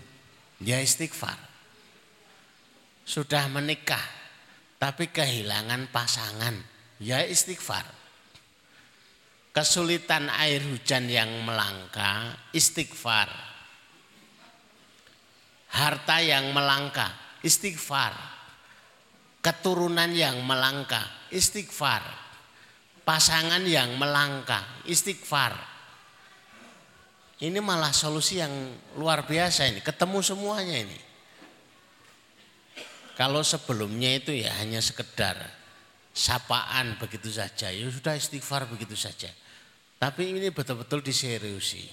ya 0.67 0.84
istighfar. 0.84 1.39
Sudah 3.08 3.48
menikah, 3.48 4.04
tapi 4.76 5.08
kehilangan 5.08 5.88
pasangan, 5.96 6.60
ya 7.00 7.24
istighfar. 7.24 8.03
Kesulitan 9.54 10.34
air 10.34 10.66
hujan 10.66 11.06
yang 11.06 11.30
melangka, 11.46 12.34
istighfar. 12.58 13.30
Harta 15.78 16.18
yang 16.26 16.50
melangka, 16.58 17.38
istighfar. 17.46 18.18
Keturunan 19.46 20.10
yang 20.10 20.42
melangka, 20.42 21.30
istighfar. 21.30 22.02
Pasangan 23.06 23.62
yang 23.70 23.94
melangka, 24.02 24.82
istighfar. 24.89 25.54
Ini 27.38 27.62
malah 27.62 27.94
solusi 27.94 28.42
yang 28.42 28.50
luar 28.98 29.30
biasa 29.30 29.70
ini, 29.70 29.86
ketemu 29.86 30.18
semuanya 30.26 30.82
ini. 30.82 31.00
Kalau 33.13 33.46
sebelumnya 33.46 34.18
itu 34.18 34.34
ya 34.34 34.50
hanya 34.58 34.82
sekedar 34.82 35.38
sapaan 36.10 36.98
begitu 36.98 37.30
saja, 37.30 37.70
ya 37.70 37.86
sudah 37.86 38.18
istighfar 38.18 38.66
begitu 38.66 38.98
saja. 38.98 39.30
Tapi 40.04 40.36
ini 40.36 40.52
betul-betul 40.52 41.00
diseriusi. 41.00 41.88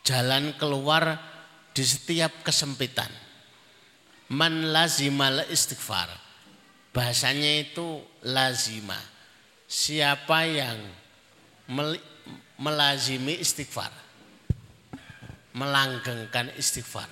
Jalan 0.00 0.56
keluar 0.56 1.20
di 1.76 1.84
setiap 1.84 2.40
kesempitan. 2.40 3.12
Man 4.32 4.72
lazimal 4.72 5.44
istighfar. 5.52 6.08
Bahasanya 6.96 7.68
itu 7.68 8.00
lazima. 8.24 8.96
Siapa 9.68 10.48
yang 10.48 10.80
melazimi 12.56 13.36
istighfar. 13.36 13.92
Melanggengkan 15.52 16.48
istighfar 16.56 17.10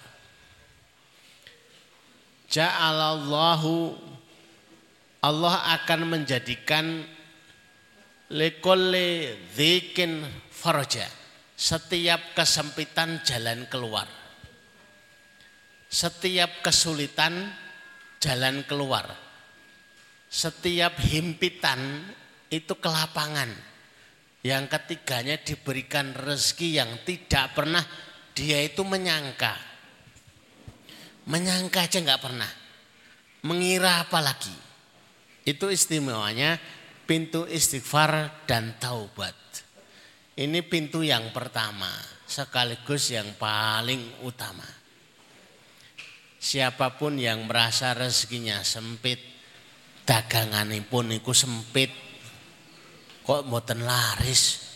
Ja'alallahu 2.47 3.99
Allah 5.21 5.55
akan 5.83 6.01
menjadikan 6.07 7.03
lekole 8.33 9.39
dzikin 9.55 10.25
faraja. 10.51 11.07
Setiap 11.57 12.37
kesempitan 12.37 13.25
jalan 13.25 13.65
keluar. 13.73 14.05
Setiap 15.89 16.61
kesulitan 16.61 17.49
jalan 18.21 18.61
keluar. 18.69 19.09
Setiap 20.29 21.01
himpitan 21.01 22.05
itu 22.53 22.77
kelapangan. 22.77 23.49
Yang 24.45 24.65
ketiganya 24.79 25.37
diberikan 25.41 26.13
rezeki 26.13 26.69
yang 26.77 26.91
tidak 27.09 27.57
pernah 27.57 27.83
dia 28.37 28.63
itu 28.63 28.85
menyangka 28.85 29.77
Menyangka 31.27 31.91
aja 31.91 31.99
nggak 31.99 32.23
pernah. 32.23 32.51
Mengira 33.43 34.07
apa 34.07 34.23
lagi. 34.23 34.55
Itu 35.43 35.71
istimewanya 35.71 36.59
pintu 37.07 37.47
istighfar 37.47 38.45
dan 38.45 38.75
taubat. 38.83 39.35
Ini 40.37 40.61
pintu 40.69 41.01
yang 41.01 41.33
pertama, 41.33 41.89
sekaligus 42.29 43.09
yang 43.15 43.33
paling 43.41 44.27
utama. 44.27 44.67
Siapa 46.37 47.01
pun 47.01 47.17
yang 47.17 47.49
merasa 47.49 47.97
rezekinya 47.97 48.61
sempit, 48.61 49.17
dagangan 50.05 50.69
pun 50.85 51.09
itu 51.09 51.33
sempit, 51.33 51.89
kok 53.25 53.49
mboten 53.49 53.81
laris. 53.87 54.67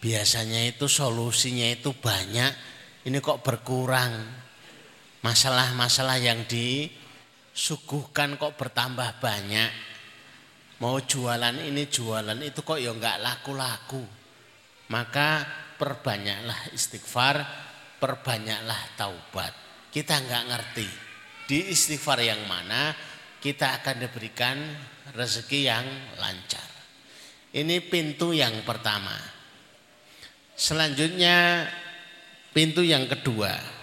Biasanya 0.00 0.64
itu 0.64 0.88
solusinya 0.88 1.68
itu 1.68 1.92
banyak, 1.92 2.56
ini 3.04 3.20
kok 3.20 3.44
berkurang. 3.44 4.40
Masalah-masalah 5.20 6.16
yang 6.16 6.48
disuguhkan 6.48 8.40
kok 8.40 8.56
bertambah 8.56 9.20
banyak 9.20 9.89
mau 10.80 10.96
jualan 11.00 11.56
ini 11.60 11.86
jualan 11.86 12.40
itu 12.40 12.60
kok 12.64 12.80
ya 12.80 12.92
nggak 12.92 13.20
laku-laku. 13.20 14.02
Maka 14.90 15.46
perbanyaklah 15.78 16.74
istighfar, 16.74 17.36
perbanyaklah 18.02 18.98
taubat. 18.98 19.52
Kita 19.92 20.18
nggak 20.18 20.44
ngerti 20.50 20.88
di 21.46 21.70
istighfar 21.70 22.18
yang 22.22 22.42
mana 22.50 22.90
kita 23.38 23.80
akan 23.80 23.96
diberikan 24.02 24.58
rezeki 25.14 25.60
yang 25.66 25.86
lancar. 26.18 26.68
Ini 27.50 27.82
pintu 27.86 28.30
yang 28.30 28.62
pertama. 28.62 29.14
Selanjutnya 30.54 31.66
pintu 32.54 32.84
yang 32.84 33.08
kedua 33.10 33.80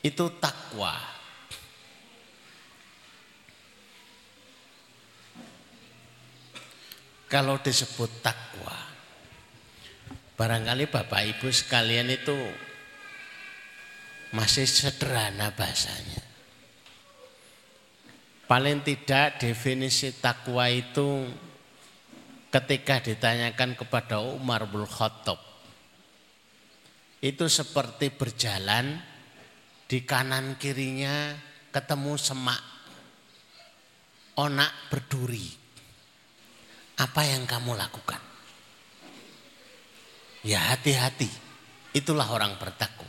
itu 0.00 0.24
takwa. 0.40 1.19
Kalau 7.30 7.62
disebut 7.62 8.26
takwa, 8.26 8.74
barangkali 10.34 10.90
Bapak 10.90 11.22
Ibu 11.30 11.46
sekalian 11.54 12.10
itu 12.10 12.34
masih 14.34 14.66
sederhana 14.66 15.54
bahasanya. 15.54 16.26
Paling 18.50 18.82
tidak 18.82 19.38
definisi 19.38 20.10
takwa 20.18 20.66
itu 20.74 21.30
ketika 22.50 22.98
ditanyakan 22.98 23.78
kepada 23.78 24.18
Umar 24.18 24.66
bin 24.66 24.82
Khattab 24.82 25.38
itu 27.22 27.46
seperti 27.46 28.10
berjalan 28.10 28.98
di 29.86 30.02
kanan 30.02 30.58
kirinya 30.58 31.38
ketemu 31.70 32.18
semak 32.18 32.58
onak 34.34 34.90
berduri 34.90 35.59
apa 37.00 37.24
yang 37.24 37.48
kamu 37.48 37.72
lakukan? 37.80 38.20
Ya 40.44 40.60
hati-hati. 40.72 41.28
Itulah 41.96 42.28
orang 42.28 42.60
bertakwa. 42.60 43.08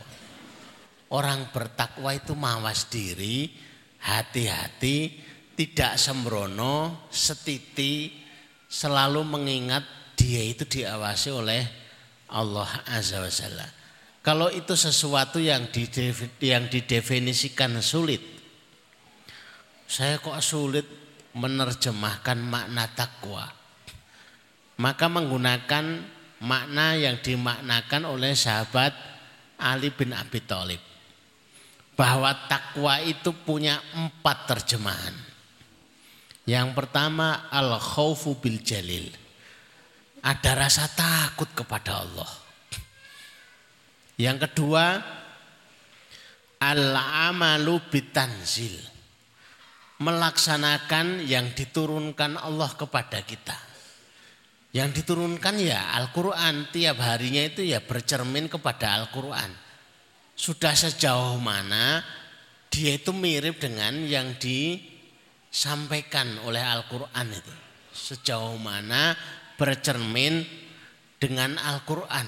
Orang 1.12 1.52
bertakwa 1.52 2.16
itu 2.16 2.32
mawas 2.32 2.88
diri, 2.88 3.52
hati-hati, 4.00 5.20
tidak 5.52 6.00
sembrono, 6.00 7.04
setiti, 7.12 8.16
selalu 8.64 9.20
mengingat 9.20 9.84
dia 10.16 10.40
itu 10.40 10.64
diawasi 10.64 11.28
oleh 11.28 11.62
Allah 12.32 12.70
Azza 12.88 13.20
wa 13.20 13.28
Jalla. 13.28 13.68
Kalau 14.24 14.48
itu 14.48 14.72
sesuatu 14.72 15.36
yang, 15.36 15.68
yang 16.40 16.64
didefinisikan 16.72 17.76
sulit, 17.84 18.24
saya 19.84 20.16
kok 20.16 20.40
sulit 20.40 20.88
menerjemahkan 21.36 22.38
makna 22.40 22.88
takwa 22.96 23.61
maka 24.82 25.06
menggunakan 25.06 26.02
makna 26.42 26.98
yang 26.98 27.22
dimaknakan 27.22 28.02
oleh 28.02 28.34
sahabat 28.34 28.90
Ali 29.62 29.94
bin 29.94 30.10
Abi 30.10 30.42
Thalib 30.42 30.82
bahwa 31.94 32.34
takwa 32.50 32.98
itu 32.98 33.30
punya 33.30 33.78
empat 33.94 34.50
terjemahan. 34.50 35.14
Yang 36.42 36.74
pertama 36.74 37.46
al 37.46 37.78
khawfu 37.78 38.42
bil 38.42 38.58
jalil. 38.58 39.06
Ada 40.26 40.58
rasa 40.58 40.90
takut 40.90 41.46
kepada 41.54 42.02
Allah. 42.02 42.30
Yang 44.18 44.50
kedua 44.50 44.98
al 46.58 46.82
amalu 47.30 47.78
bitanzil. 47.86 48.74
Melaksanakan 50.02 51.22
yang 51.22 51.54
diturunkan 51.54 52.34
Allah 52.34 52.74
kepada 52.74 53.22
kita. 53.22 53.71
Yang 54.72 55.04
diturunkan 55.04 55.60
ya 55.60 55.92
Al-Quran 56.00 56.72
tiap 56.72 56.96
harinya 57.04 57.44
itu 57.44 57.60
ya 57.60 57.84
bercermin 57.84 58.48
kepada 58.48 59.04
Al-Quran. 59.04 59.52
Sudah 60.32 60.72
sejauh 60.72 61.36
mana 61.36 62.00
dia 62.72 62.96
itu 62.96 63.12
mirip 63.12 63.60
dengan 63.60 63.92
yang 64.08 64.32
disampaikan 64.40 66.40
oleh 66.48 66.64
Al-Quran 66.64 67.36
itu. 67.36 67.54
Sejauh 67.92 68.56
mana 68.56 69.12
bercermin 69.60 70.40
dengan 71.20 71.60
Al-Quran. 71.60 72.24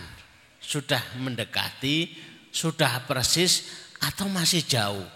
Sudah 0.60 1.00
mendekati, 1.16 2.12
sudah 2.52 3.08
persis 3.08 3.72
atau 4.04 4.28
masih 4.28 4.68
jauh. 4.68 5.08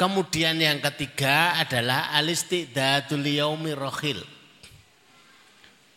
Kemudian 0.00 0.56
yang 0.56 0.80
ketiga 0.80 1.60
adalah 1.60 2.16
alistidatul 2.16 3.28
yaumi 3.28 3.76
rohil 3.76 4.24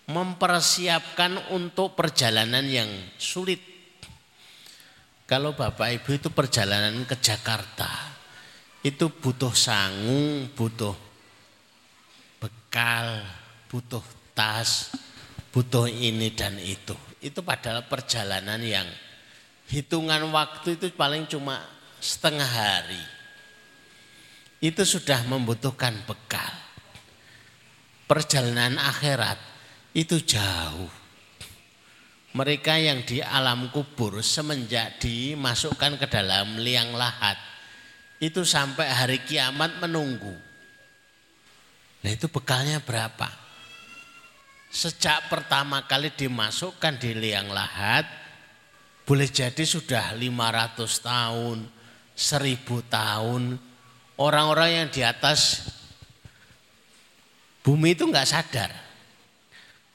mempersiapkan 0.06 1.50
untuk 1.54 1.98
perjalanan 1.98 2.65
yang 2.65 2.89
sulit. 3.18 3.58
Kalau 5.26 5.58
Bapak 5.58 5.89
Ibu 6.02 6.22
itu 6.22 6.30
perjalanan 6.30 7.02
ke 7.10 7.18
Jakarta, 7.18 7.89
itu 8.86 9.10
butuh 9.10 9.50
sangu, 9.58 10.46
butuh 10.54 10.94
bekal, 12.38 13.26
butuh 13.65 14.06
tas, 14.38 14.94
butuh 15.50 15.89
ini 15.89 16.30
dan 16.38 16.62
itu. 16.62 16.94
Itu 17.18 17.41
padahal 17.41 17.89
perjalanan 17.89 18.62
yang 18.62 18.86
hitungan 19.74 20.22
waktu 20.30 20.78
itu 20.78 20.94
paling 20.94 21.26
cuma 21.26 21.58
setengah 21.98 22.46
hari. 22.46 23.02
Itu 24.62 24.86
sudah 24.86 25.26
membutuhkan 25.26 26.06
bekal. 26.06 26.54
Perjalanan 28.06 28.78
akhirat 28.78 29.55
itu 29.95 30.19
jauh. 30.19 30.91
Mereka 32.36 32.75
yang 32.75 33.08
di 33.08 33.23
alam 33.23 33.71
kubur 33.71 34.19
semenjak 34.19 34.99
dimasukkan 34.99 35.95
ke 35.95 36.05
dalam 36.12 36.60
liang 36.60 36.91
lahat 36.91 37.39
itu 38.19 38.43
sampai 38.43 38.91
hari 38.91 39.23
kiamat 39.23 39.79
menunggu. 39.79 40.36
Nah 42.03 42.12
itu 42.12 42.27
bekalnya 42.27 42.84
berapa? 42.84 43.31
Sejak 44.67 45.31
pertama 45.31 45.88
kali 45.88 46.12
dimasukkan 46.12 46.99
di 46.99 47.15
liang 47.15 47.47
lahat 47.55 48.03
boleh 49.08 49.31
jadi 49.31 49.63
sudah 49.63 50.12
500 50.12 51.08
tahun, 51.08 51.58
1000 52.12 52.84
tahun. 52.91 53.43
Orang-orang 54.19 54.69
yang 54.84 54.88
di 54.91 55.08
atas 55.08 55.71
bumi 57.63 57.95
itu 57.95 58.03
nggak 58.03 58.27
sadar 58.27 58.85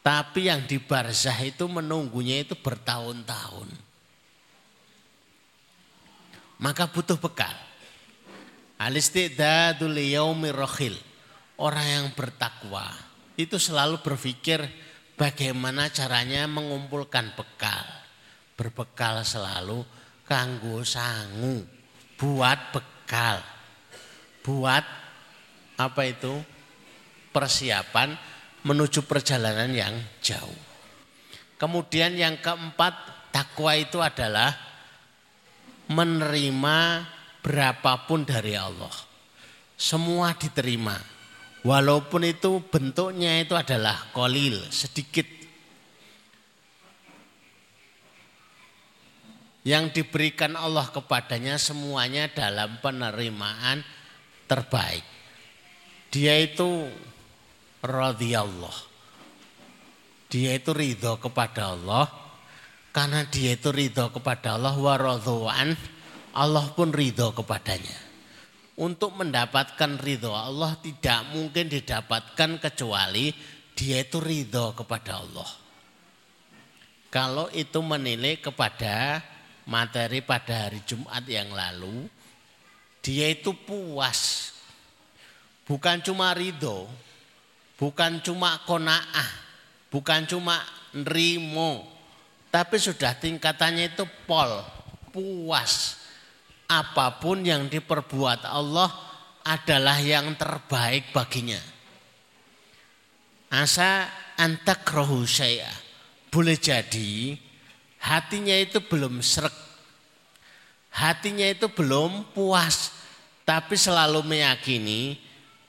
tapi 0.00 0.48
yang 0.48 0.64
di 0.64 0.80
barzah 0.80 1.36
itu 1.44 1.68
menunggunya 1.68 2.40
itu 2.40 2.56
bertahun-tahun. 2.56 3.68
Maka 6.60 6.88
butuh 6.88 7.20
bekal. 7.20 7.52
Alistidadul 8.80 9.96
yaumir 10.00 10.56
rohil. 10.56 10.96
Orang 11.60 11.84
yang 11.84 12.06
bertakwa 12.16 12.88
itu 13.36 13.60
selalu 13.60 14.00
berpikir 14.00 14.64
bagaimana 15.20 15.92
caranya 15.92 16.48
mengumpulkan 16.48 17.36
bekal. 17.36 17.84
Berbekal 18.56 19.20
selalu 19.20 19.84
kanggo 20.24 20.80
sangu. 20.84 21.60
Buat 22.16 22.72
bekal. 22.72 23.44
Buat 24.40 24.84
apa 25.76 26.02
itu? 26.08 26.40
Persiapan 27.36 28.16
menuju 28.64 29.05
perjalanan 29.09 29.73
yang 29.73 29.94
jauh. 30.20 30.61
Kemudian 31.61 32.16
yang 32.16 32.40
keempat, 32.40 32.92
takwa 33.33 33.77
itu 33.77 34.01
adalah 34.01 34.57
menerima 35.90 36.79
berapapun 37.44 38.25
dari 38.25 38.57
Allah. 38.57 38.92
Semua 39.77 40.37
diterima. 40.37 40.96
Walaupun 41.61 42.25
itu 42.25 42.64
bentuknya 42.73 43.44
itu 43.44 43.53
adalah 43.53 44.09
kolil, 44.16 44.57
sedikit. 44.73 45.29
Yang 49.61 50.01
diberikan 50.01 50.57
Allah 50.57 50.88
kepadanya 50.88 51.61
semuanya 51.61 52.33
dalam 52.33 52.81
penerimaan 52.81 53.85
terbaik. 54.49 55.05
Dia 56.09 56.40
itu 56.40 56.88
radhiyallah. 57.81 58.88
dia 60.31 60.55
itu 60.55 60.71
ridho 60.71 61.19
kepada 61.19 61.75
Allah. 61.75 62.07
Karena 62.90 63.23
dia 63.27 63.55
itu 63.55 63.71
ridho 63.71 64.11
kepada 64.11 64.59
Allah 64.59 64.75
waradhuan 64.75 65.75
Allah 66.35 66.71
pun 66.75 66.95
ridho 66.95 67.35
kepadanya. 67.35 67.99
Untuk 68.79 69.14
mendapatkan 69.19 69.99
ridho 69.99 70.31
Allah 70.31 70.79
tidak 70.79 71.35
mungkin 71.35 71.66
didapatkan 71.66 72.62
kecuali 72.62 73.35
dia 73.75 74.03
itu 74.03 74.19
ridho 74.23 74.73
kepada 74.75 75.23
Allah. 75.23 75.51
Kalau 77.11 77.51
itu 77.51 77.83
menilai 77.83 78.38
kepada 78.38 79.19
materi 79.66 80.23
pada 80.23 80.71
hari 80.71 80.83
Jumat 80.87 81.27
yang 81.27 81.51
lalu 81.51 82.07
dia 83.03 83.27
itu 83.31 83.51
puas. 83.55 84.53
Bukan 85.66 86.03
cuma 86.03 86.35
ridho 86.35 86.87
bukan 87.81 88.21
cuma 88.21 88.61
kona'ah 88.69 89.40
bukan 89.90 90.25
cuma 90.25 90.62
nerimo, 90.95 91.85
tapi 92.49 92.79
sudah 92.79 93.19
tingkatannya 93.19 93.93
itu 93.95 94.07
pol, 94.25 94.62
puas. 95.11 95.99
Apa 96.71 97.19
pun 97.19 97.43
yang 97.43 97.66
diperbuat 97.66 98.47
Allah 98.47 98.87
adalah 99.43 99.99
yang 99.99 100.38
terbaik 100.38 101.11
baginya. 101.11 101.59
Asa 103.51 104.07
antak 104.38 104.87
rohu 104.87 105.27
saya. 105.27 105.66
Boleh 106.31 106.55
jadi 106.55 107.35
hatinya 108.07 108.55
itu 108.55 108.79
belum 108.87 109.19
serak. 109.19 109.51
Hatinya 110.95 111.51
itu 111.51 111.66
belum 111.66 112.31
puas. 112.31 112.95
Tapi 113.43 113.75
selalu 113.75 114.23
meyakini 114.23 115.19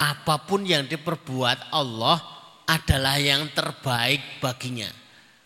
apa 0.01 0.41
pun 0.49 0.65
yang 0.65 0.89
diperbuat 0.89 1.69
Allah 1.69 2.17
adalah 2.65 3.21
yang 3.21 3.45
terbaik 3.53 4.41
baginya. 4.41 4.89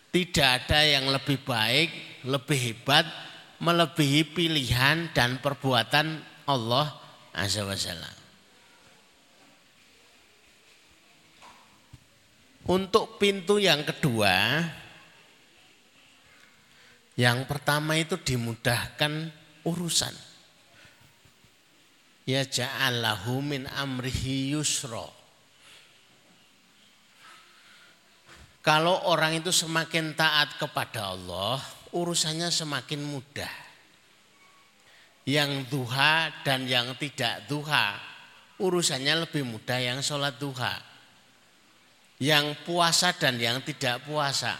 Tidak 0.08 0.48
ada 0.48 0.80
yang 0.80 1.12
lebih 1.12 1.36
baik, 1.44 2.24
lebih 2.24 2.72
hebat, 2.72 3.04
melebihi 3.60 4.32
pilihan 4.32 5.12
dan 5.12 5.36
perbuatan 5.44 6.24
Allah 6.48 6.96
Azza 7.36 7.68
wa 7.68 7.76
Jalla. 7.76 8.12
Untuk 12.66 13.20
pintu 13.20 13.60
yang 13.60 13.84
kedua, 13.84 14.64
yang 17.14 17.44
pertama 17.44 17.94
itu 17.94 18.18
dimudahkan 18.18 19.30
urusan. 19.68 20.25
Ya 22.26 22.42
ja'allahu 22.42 23.38
min 23.38 23.70
amrihi 23.70 24.50
yusra. 24.50 25.06
Kalau 28.66 29.06
orang 29.06 29.38
itu 29.38 29.54
semakin 29.54 30.18
taat 30.18 30.58
kepada 30.58 31.14
Allah, 31.14 31.62
urusannya 31.94 32.50
semakin 32.50 32.98
mudah. 32.98 33.54
Yang 35.22 35.70
duha 35.70 36.34
dan 36.42 36.66
yang 36.66 36.98
tidak 36.98 37.46
duha, 37.46 37.94
urusannya 38.58 39.22
lebih 39.22 39.46
mudah 39.46 39.78
yang 39.78 40.02
sholat 40.02 40.34
duha. 40.42 40.82
Yang 42.18 42.58
puasa 42.66 43.14
dan 43.14 43.38
yang 43.38 43.62
tidak 43.62 44.02
puasa, 44.02 44.58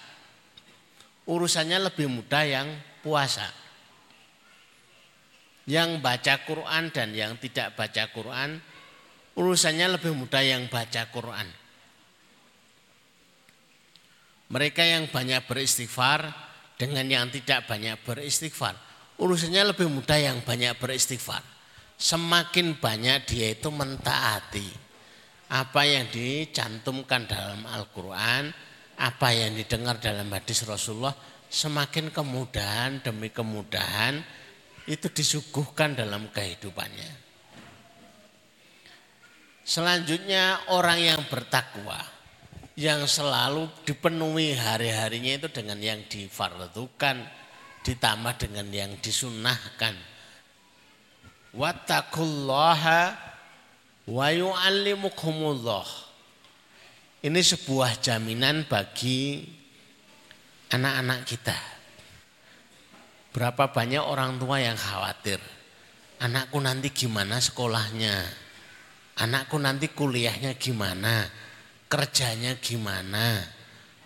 urusannya 1.26 1.90
lebih 1.90 2.06
mudah 2.06 2.46
yang 2.46 2.68
puasa. 3.02 3.65
Yang 5.66 5.98
baca 5.98 6.34
Quran 6.46 6.94
dan 6.94 7.10
yang 7.10 7.34
tidak 7.42 7.74
baca 7.74 8.06
Quran, 8.14 8.62
urusannya 9.34 9.98
lebih 9.98 10.14
mudah 10.14 10.42
yang 10.42 10.70
baca 10.70 11.10
Quran. 11.10 11.48
Mereka 14.46 14.82
yang 14.86 15.10
banyak 15.10 15.42
beristighfar 15.50 16.30
dengan 16.78 17.02
yang 17.10 17.26
tidak 17.34 17.66
banyak 17.66 17.98
beristighfar. 18.06 18.78
Urusannya 19.18 19.74
lebih 19.74 19.90
mudah 19.90 20.22
yang 20.22 20.38
banyak 20.46 20.78
beristighfar. 20.78 21.42
Semakin 21.98 22.78
banyak 22.78 23.26
dia 23.26 23.56
itu 23.56 23.72
mentaati 23.72 24.86
apa 25.46 25.86
yang 25.86 26.10
dicantumkan 26.10 27.30
dalam 27.30 27.62
Al-Quran, 27.70 28.50
apa 28.98 29.28
yang 29.30 29.54
didengar 29.54 30.02
dalam 30.02 30.26
hadis 30.28 30.66
Rasulullah, 30.66 31.14
semakin 31.46 32.10
kemudahan 32.10 33.00
demi 33.00 33.30
kemudahan 33.30 34.20
itu 34.86 35.06
disuguhkan 35.10 35.98
dalam 35.98 36.30
kehidupannya. 36.30 37.26
Selanjutnya 39.66 40.62
orang 40.70 41.02
yang 41.02 41.20
bertakwa 41.26 41.98
yang 42.78 43.02
selalu 43.08 43.66
dipenuhi 43.82 44.54
hari-harinya 44.54 45.42
itu 45.42 45.48
dengan 45.50 45.82
yang 45.82 46.06
difardukan 46.06 47.24
ditambah 47.82 48.34
dengan 48.38 48.66
yang 48.70 48.92
disunahkan. 49.02 49.94
Wattaqullaha 51.50 53.16
wa 54.06 54.26
yu'allimukumullah. 54.30 55.88
Ini 57.26 57.40
sebuah 57.42 57.98
jaminan 57.98 58.70
bagi 58.70 59.50
anak-anak 60.70 61.26
kita. 61.26 61.75
Berapa 63.36 63.68
banyak 63.68 64.00
orang 64.00 64.40
tua 64.40 64.64
yang 64.64 64.80
khawatir. 64.80 65.36
Anakku 66.24 66.56
nanti 66.56 66.88
gimana 66.88 67.36
sekolahnya? 67.36 68.24
Anakku 69.20 69.60
nanti 69.60 69.92
kuliahnya 69.92 70.56
gimana? 70.56 71.28
kerjanya 71.86 72.58
gimana, 72.58 73.46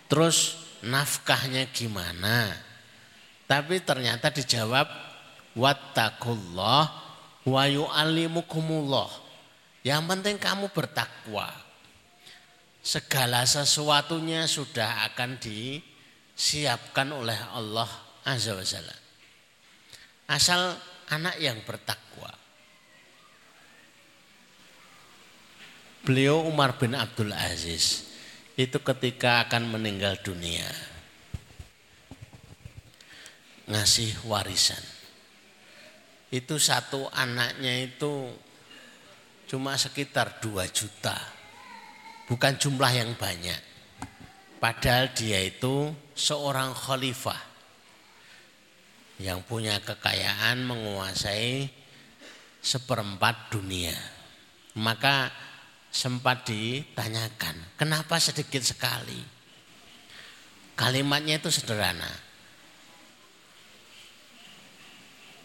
terus 0.05 0.57
nafkahnya 0.85 1.69
gimana. 1.73 2.53
Tapi 3.49 3.83
ternyata 3.83 4.31
dijawab 4.31 4.87
wattaqullah 5.57 6.83
wa 7.43 7.63
yu'allimukumullah. 7.67 9.11
Yang 9.81 10.01
penting 10.07 10.37
kamu 10.37 10.69
bertakwa. 10.71 11.49
Segala 12.81 13.45
sesuatunya 13.45 14.45
sudah 14.49 15.05
akan 15.11 15.37
disiapkan 15.37 17.09
oleh 17.13 17.37
Allah 17.53 17.89
Azza 18.25 18.57
wa 18.57 18.65
Jalla. 18.65 19.00
Asal 20.31 20.79
anak 21.11 21.35
yang 21.43 21.59
bertakwa. 21.67 22.31
Beliau 26.07 26.47
Umar 26.47 26.79
bin 26.79 26.95
Abdul 26.95 27.35
Aziz 27.35 28.07
itu 28.55 28.79
ketika 28.79 29.43
akan 29.43 29.75
meninggal 29.75 30.15
dunia 30.23 30.71
ngasih 33.67 34.23
warisan. 34.23 34.79
Itu 36.31 36.63
satu 36.63 37.11
anaknya 37.11 37.91
itu 37.91 38.31
cuma 39.51 39.75
sekitar 39.75 40.39
2 40.39 40.63
juta. 40.71 41.19
Bukan 42.31 42.55
jumlah 42.55 42.91
yang 42.95 43.11
banyak. 43.19 43.59
Padahal 44.63 45.11
dia 45.11 45.43
itu 45.43 45.91
seorang 46.15 46.71
khalifah 46.71 47.50
yang 49.21 49.45
punya 49.45 49.77
kekayaan 49.79 50.65
menguasai 50.65 51.69
seperempat 52.61 53.53
dunia. 53.53 53.93
Maka 54.77 55.29
sempat 55.93 56.49
ditanyakan, 56.49 57.77
kenapa 57.77 58.17
sedikit 58.17 58.65
sekali? 58.65 59.21
Kalimatnya 60.73 61.37
itu 61.37 61.53
sederhana. 61.53 62.09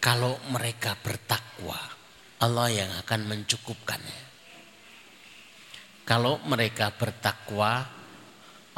Kalau 0.01 0.39
mereka 0.49 0.95
bertakwa, 1.03 1.77
Allah 2.41 2.69
yang 2.71 2.91
akan 3.03 3.21
mencukupkannya. 3.27 4.23
Kalau 6.07 6.39
mereka 6.47 6.95
bertakwa, 6.95 7.83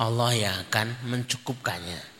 Allah 0.01 0.33
yang 0.33 0.57
akan 0.65 1.05
mencukupkannya. 1.05 2.18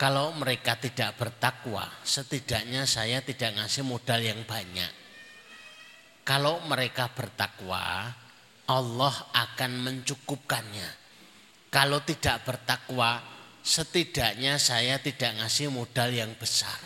Kalau 0.00 0.32
mereka 0.32 0.80
tidak 0.80 1.20
bertakwa, 1.20 1.84
setidaknya 2.00 2.88
saya 2.88 3.20
tidak 3.20 3.60
ngasih 3.60 3.84
modal 3.84 4.16
yang 4.16 4.48
banyak. 4.48 4.88
Kalau 6.24 6.56
mereka 6.64 7.12
bertakwa, 7.12 8.08
Allah 8.64 9.16
akan 9.36 9.72
mencukupkannya. 9.84 10.88
Kalau 11.68 12.00
tidak 12.00 12.48
bertakwa, 12.48 13.20
setidaknya 13.60 14.56
saya 14.56 14.96
tidak 15.04 15.36
ngasih 15.36 15.68
modal 15.68 16.08
yang 16.08 16.32
besar. 16.40 16.80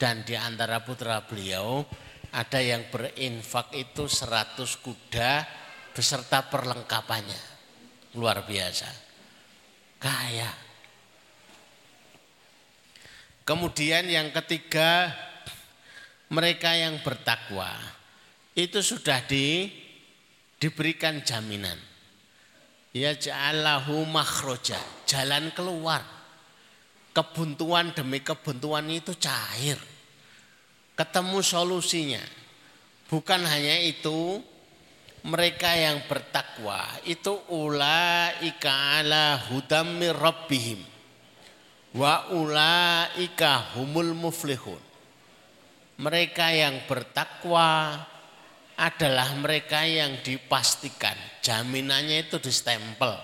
Dan 0.00 0.24
di 0.24 0.32
antara 0.32 0.80
putra 0.80 1.28
beliau 1.28 1.84
ada 2.32 2.56
yang 2.56 2.88
berinfak 2.88 3.76
itu 3.76 4.08
100 4.08 4.64
kuda 4.80 5.44
beserta 5.92 6.40
perlengkapannya. 6.48 7.42
Luar 8.16 8.48
biasa. 8.48 8.88
Kaya. 10.00 10.65
Kemudian 13.46 14.10
yang 14.10 14.34
ketiga, 14.34 15.14
mereka 16.34 16.74
yang 16.74 16.98
bertakwa 16.98 17.70
itu 18.58 18.82
sudah 18.82 19.22
di 19.22 19.70
diberikan 20.58 21.22
jaminan. 21.22 21.78
Ya 22.90 23.14
ja'alahu 23.14 24.02
makhroja, 24.10 24.82
jalan 25.06 25.54
keluar. 25.54 26.02
Kebuntuan 27.14 27.94
demi 27.94 28.18
kebuntuan 28.18 28.90
itu 28.90 29.14
cair. 29.14 29.78
Ketemu 30.98 31.38
solusinya. 31.38 32.24
Bukan 33.06 33.46
hanya 33.46 33.78
itu, 33.78 34.42
mereka 35.22 35.70
yang 35.70 36.02
bertakwa 36.10 36.82
itu 37.06 37.30
ulaika 37.46 38.98
ala 38.98 39.38
hudam 39.38 40.02
rabbihim 40.02 40.95
wa 41.96 42.28
ulaika 42.30 43.72
humul 43.74 44.12
muflihun. 44.12 44.78
Mereka 45.96 46.52
yang 46.52 46.84
bertakwa 46.84 47.96
adalah 48.76 49.32
mereka 49.40 49.88
yang 49.88 50.20
dipastikan 50.20 51.16
jaminannya 51.40 52.28
itu 52.28 52.36
distempel. 52.36 53.16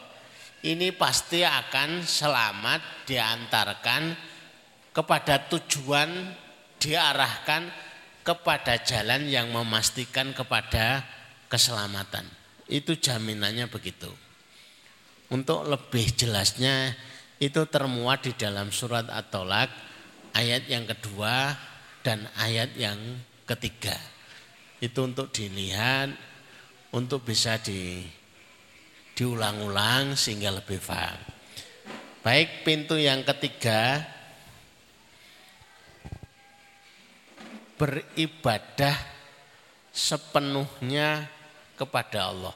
Ini 0.65 0.97
pasti 0.97 1.45
akan 1.45 2.01
selamat 2.01 3.05
diantarkan 3.05 4.03
kepada 4.97 5.45
tujuan 5.53 6.09
diarahkan 6.81 7.69
kepada 8.23 8.81
jalan 8.81 9.27
yang 9.29 9.51
memastikan 9.53 10.33
kepada 10.33 11.05
keselamatan. 11.51 12.25
Itu 12.71 12.97
jaminannya 12.97 13.69
begitu. 13.69 14.09
Untuk 15.29 15.67
lebih 15.67 16.15
jelasnya 16.15 16.95
itu 17.43 17.67
termuat 17.67 18.23
di 18.23 18.39
dalam 18.39 18.71
surat 18.71 19.11
At-Tolak 19.11 19.67
ayat 20.39 20.71
yang 20.71 20.87
kedua 20.87 21.51
dan 22.07 22.31
ayat 22.39 22.71
yang 22.79 23.19
ketiga 23.43 23.99
itu 24.79 25.03
untuk 25.03 25.35
dilihat 25.35 26.15
untuk 26.95 27.27
bisa 27.27 27.59
di 27.59 28.07
diulang-ulang 29.19 30.15
sehingga 30.15 30.55
lebih 30.55 30.79
paham. 30.79 31.19
Baik 32.23 32.63
pintu 32.63 32.95
yang 32.95 33.27
ketiga 33.27 34.07
beribadah 37.75 38.95
sepenuhnya 39.91 41.27
kepada 41.75 42.31
Allah. 42.31 42.55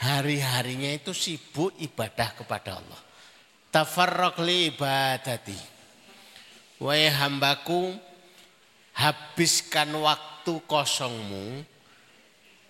Hari-harinya 0.00 0.94
itu 0.94 1.10
sibuk 1.10 1.74
ibadah 1.82 2.32
kepada 2.38 2.78
Allah. 2.78 3.09
Tafarraq 3.70 4.42
li 4.42 4.74
ibadati. 4.74 5.54
Wahai 6.82 7.06
hambaku, 7.06 7.94
habiskan 8.98 9.94
waktu 9.94 10.58
kosongmu 10.66 11.62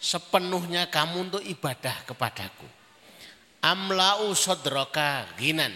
sepenuhnya 0.00 0.88
kamu 0.88 1.30
untuk 1.30 1.42
ibadah 1.44 2.04
kepadaku. 2.04 2.68
Amlau 3.60 4.32
sodroka 4.32 5.28
ginan. 5.36 5.72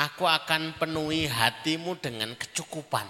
Aku 0.00 0.24
akan 0.24 0.80
penuhi 0.80 1.28
hatimu 1.28 2.00
dengan 2.00 2.32
kecukupan. 2.32 3.04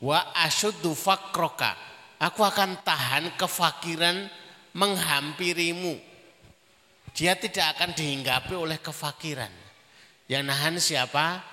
Wa 0.00 0.32
asyuddu 0.40 0.96
fakroka. 0.96 1.76
Aku 2.16 2.40
akan 2.40 2.80
tahan 2.80 3.36
kefakiran 3.36 4.24
menghampirimu. 4.72 6.00
Dia 7.12 7.36
tidak 7.36 7.76
akan 7.76 7.92
dihinggapi 7.92 8.56
oleh 8.56 8.80
kefakiran. 8.80 9.61
Yang 10.32 10.44
nahan 10.48 10.76
siapa? 10.80 11.44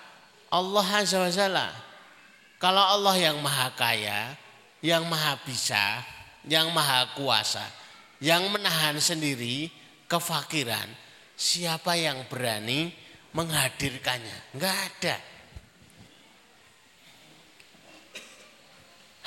Allah 0.48 0.88
Azza 0.88 1.20
wa 1.20 1.28
Jalla. 1.28 1.68
Kalau 2.64 2.80
Allah 2.80 3.16
yang 3.20 3.36
maha 3.44 3.76
kaya, 3.76 4.40
yang 4.80 5.04
maha 5.04 5.36
bisa, 5.44 6.00
yang 6.48 6.72
maha 6.72 7.12
kuasa, 7.12 7.64
yang 8.24 8.48
menahan 8.48 8.96
sendiri 9.04 9.68
kefakiran, 10.08 10.88
siapa 11.36 12.00
yang 12.00 12.24
berani 12.32 12.96
menghadirkannya? 13.36 14.56
Enggak 14.56 14.76
ada. 14.76 15.18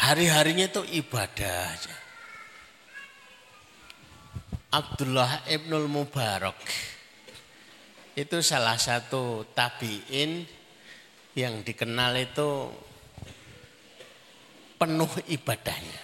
Hari-harinya 0.01 0.67
itu 0.73 0.83
ibadah 0.97 1.57
aja. 1.77 1.97
Abdullah 4.73 5.45
Ibnul 5.45 5.93
Mubarak 5.93 6.92
itu 8.13 8.45
salah 8.45 8.77
satu 8.77 9.49
tabiin 9.57 10.45
yang 11.33 11.65
dikenal 11.65 12.13
itu 12.21 12.69
penuh 14.77 15.13
ibadahnya. 15.33 16.01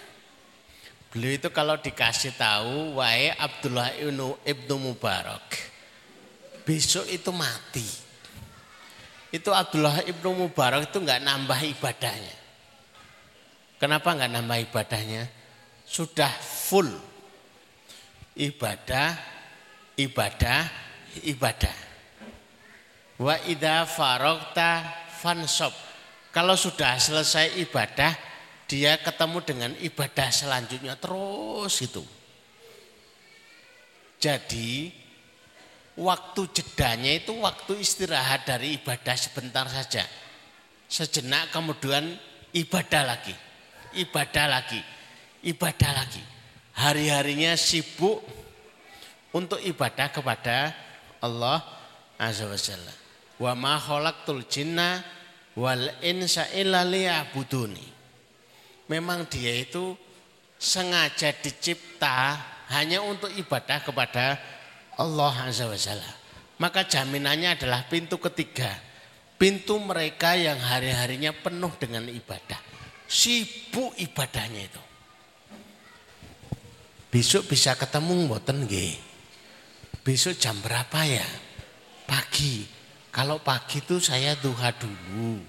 Beliau 1.08 1.40
itu 1.40 1.48
kalau 1.52 1.80
dikasih 1.80 2.36
tahu, 2.36 3.00
wae 3.00 3.32
Abdullah 3.32 3.96
ibnu, 3.96 4.36
ibnu 4.44 4.74
Mubarak, 4.76 5.56
besok 6.68 7.08
itu 7.08 7.32
mati. 7.32 7.84
Itu 9.32 9.52
Abdullah 9.52 10.04
ibnu 10.04 10.32
Mubarak 10.36 10.92
itu 10.92 11.00
nggak 11.00 11.24
nambah 11.24 11.60
ibadahnya. 11.76 12.36
Kenapa 13.80 14.16
nggak 14.16 14.32
nambah 14.32 14.58
ibadahnya? 14.68 15.22
Sudah 15.88 16.28
full 16.40 16.88
ibadah, 18.36 19.16
ibadah, 19.96 20.60
ibadah. 21.24 21.87
Wa 23.18 23.34
idha 23.50 23.82
farokta 23.82 24.86
fansop. 25.18 25.74
Kalau 26.30 26.54
sudah 26.54 26.94
selesai 27.02 27.58
ibadah, 27.58 28.14
dia 28.70 28.94
ketemu 29.02 29.38
dengan 29.42 29.70
ibadah 29.82 30.28
selanjutnya 30.30 30.94
terus 30.94 31.82
itu. 31.82 32.04
Jadi 34.22 34.92
waktu 35.98 36.42
jedanya 36.54 37.18
itu 37.18 37.34
waktu 37.42 37.82
istirahat 37.82 38.46
dari 38.46 38.78
ibadah 38.78 39.16
sebentar 39.18 39.66
saja. 39.66 40.06
Sejenak 40.86 41.50
kemudian 41.50 42.16
ibadah 42.54 43.02
lagi, 43.02 43.34
ibadah 43.98 44.46
lagi, 44.46 44.80
ibadah 45.42 45.90
lagi. 45.96 46.22
Hari-harinya 46.78 47.58
sibuk 47.58 48.22
untuk 49.34 49.58
ibadah 49.58 50.08
kepada 50.14 50.70
Allah 51.18 51.58
Azza 52.14 52.46
wa 52.46 52.54
Jalla. 52.54 53.07
Wa 53.38 53.54
ma 53.54 53.78
khalaqtul 53.78 54.46
jinna 54.50 55.02
wal 55.54 55.90
insa 56.02 56.50
illa 56.54 56.82
liya'buduni 56.82 57.98
memang 58.90 59.28
dia 59.28 59.62
itu 59.62 59.94
sengaja 60.58 61.30
dicipta 61.38 62.34
hanya 62.72 63.04
untuk 63.04 63.30
ibadah 63.30 63.84
kepada 63.84 64.40
Allah 64.98 65.34
Azza 65.46 65.70
wa 65.70 65.78
Jalla. 65.78 66.12
Maka 66.58 66.82
jaminannya 66.82 67.54
adalah 67.54 67.86
pintu 67.86 68.18
ketiga. 68.18 68.66
Pintu 69.38 69.78
mereka 69.78 70.34
yang 70.34 70.58
hari-harinya 70.58 71.30
penuh 71.30 71.70
dengan 71.78 72.10
ibadah. 72.10 72.58
Sibuk 73.06 73.94
ibadahnya 73.94 74.66
itu. 74.66 74.82
Besok 77.14 77.54
bisa 77.54 77.78
ketemu 77.78 78.26
mboten 78.26 78.66
nggih. 78.66 78.98
Besok 80.02 80.34
jam 80.34 80.58
berapa 80.58 81.06
ya? 81.06 81.24
Pagi. 82.10 82.77
Kalau 83.08 83.40
pagi 83.40 83.80
itu 83.80 83.98
saya 83.98 84.36
duha 84.36 84.70
dulu. 84.76 85.40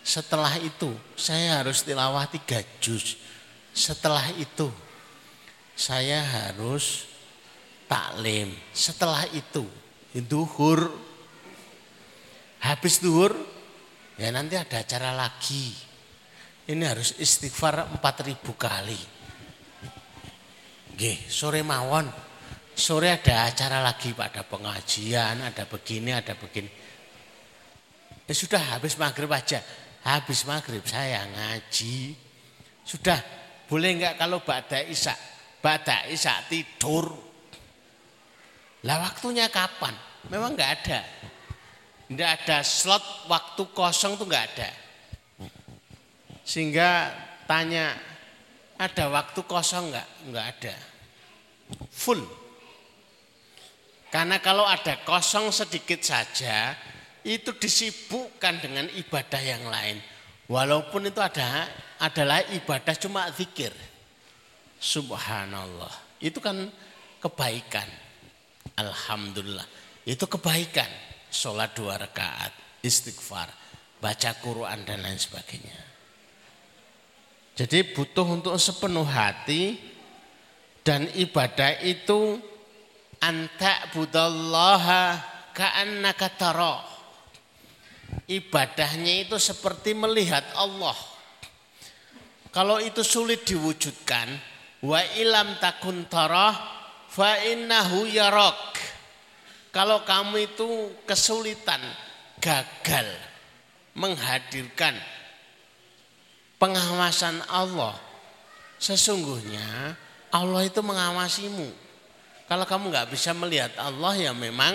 Setelah 0.00 0.56
itu 0.60 0.92
saya 1.16 1.60
harus 1.60 1.84
tilawah 1.84 2.24
tiga 2.28 2.60
juz. 2.80 3.16
Setelah 3.72 4.32
itu 4.36 4.68
saya 5.76 6.20
harus 6.20 7.08
taklim. 7.88 8.52
Setelah 8.72 9.24
itu 9.32 9.64
duhur. 10.24 10.92
Habis 12.60 13.00
duhur 13.00 13.32
ya 14.20 14.28
nanti 14.32 14.56
ada 14.56 14.84
acara 14.84 15.16
lagi. 15.16 15.72
Ini 16.70 16.84
harus 16.86 17.16
istighfar 17.16 17.88
empat 17.98 18.22
ribu 18.22 18.54
kali. 18.54 19.00
Oke, 20.94 21.16
sore 21.32 21.64
mawon. 21.64 22.06
Sore 22.76 23.10
ada 23.10 23.48
acara 23.48 23.80
lagi, 23.80 24.12
Pak. 24.12 24.30
Ada 24.30 24.42
pengajian, 24.44 25.42
ada 25.42 25.64
begini, 25.64 26.12
ada 26.12 26.36
begini. 26.36 26.68
Ya 28.30 28.34
sudah 28.38 28.62
habis 28.78 28.94
maghrib 28.94 29.26
aja 29.34 29.58
habis 30.04 30.48
maghrib 30.48 30.84
saya 30.84 31.24
ngaji. 31.28 32.16
Sudah, 32.84 33.20
boleh 33.68 34.00
enggak 34.00 34.16
kalau 34.16 34.40
ba'da 34.40 34.80
isya? 34.88 35.12
Ba'da 35.60 36.08
isya 36.08 36.40
tidur. 36.48 37.12
Lah 38.88 38.96
waktunya 39.04 39.52
kapan? 39.52 39.92
Memang 40.32 40.56
enggak 40.56 40.70
ada. 40.80 41.00
Enggak 42.10 42.30
ada 42.42 42.58
slot 42.64 43.04
waktu 43.28 43.62
kosong 43.76 44.16
tuh 44.16 44.26
enggak 44.26 44.46
ada. 44.56 44.70
Sehingga 46.42 47.12
tanya, 47.44 47.94
ada 48.80 49.04
waktu 49.12 49.40
kosong 49.44 49.92
enggak? 49.92 50.08
Enggak 50.26 50.46
ada. 50.56 50.74
Full. 51.92 52.22
Karena 54.10 54.42
kalau 54.42 54.66
ada 54.66 54.98
kosong 55.06 55.54
sedikit 55.54 56.02
saja, 56.02 56.74
itu 57.24 57.52
disibukkan 57.56 58.60
dengan 58.60 58.86
ibadah 58.96 59.42
yang 59.42 59.64
lain. 59.68 60.00
Walaupun 60.50 61.06
itu 61.06 61.22
ada 61.22 61.68
adalah 62.02 62.42
ibadah 62.50 62.94
cuma 62.98 63.30
zikir. 63.30 63.70
Subhanallah. 64.80 66.18
Itu 66.18 66.42
kan 66.42 66.66
kebaikan. 67.22 67.86
Alhamdulillah. 68.74 69.66
Itu 70.02 70.26
kebaikan. 70.26 70.88
Sholat 71.30 71.78
dua 71.78 71.94
rakaat, 71.94 72.82
istighfar, 72.82 73.46
baca 74.02 74.30
Quran 74.42 74.82
dan 74.82 74.98
lain 74.98 75.14
sebagainya. 75.14 75.78
Jadi 77.54 77.94
butuh 77.94 78.26
untuk 78.26 78.58
sepenuh 78.58 79.06
hati 79.06 79.78
dan 80.82 81.06
ibadah 81.14 81.78
itu 81.86 82.42
anta 83.22 83.94
budallaha 83.94 85.22
ka'annaka 85.54 86.26
tarah. 86.34 86.89
Ibadahnya 88.30 89.26
itu 89.26 89.42
seperti 89.42 89.90
melihat 89.90 90.46
Allah. 90.54 90.94
Kalau 92.54 92.78
itu 92.78 93.02
sulit 93.02 93.42
diwujudkan, 93.42 94.30
wa 94.86 95.02
ilam 95.18 95.58
takun 95.58 96.06
tarah 96.06 96.54
fa 97.10 97.42
innahu 97.42 98.06
yarak. 98.06 98.78
Kalau 99.74 100.06
kamu 100.06 100.46
itu 100.46 100.94
kesulitan, 101.02 101.82
gagal 102.38 103.06
menghadirkan 103.98 104.94
pengawasan 106.62 107.42
Allah, 107.50 107.98
sesungguhnya 108.78 109.98
Allah 110.30 110.62
itu 110.66 110.78
mengawasimu. 110.82 111.70
Kalau 112.50 112.66
kamu 112.66 112.94
nggak 112.94 113.10
bisa 113.10 113.30
melihat 113.34 113.74
Allah 113.78 114.14
ya 114.18 114.34
memang 114.34 114.74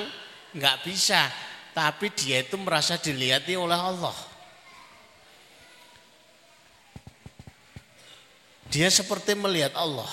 nggak 0.56 0.88
bisa, 0.88 1.28
tapi 1.76 2.08
dia 2.16 2.40
itu 2.40 2.56
merasa 2.56 2.96
dilihati 2.96 3.60
oleh 3.60 3.76
Allah. 3.76 4.16
Dia 8.72 8.88
seperti 8.88 9.36
melihat 9.36 9.76
Allah. 9.76 10.08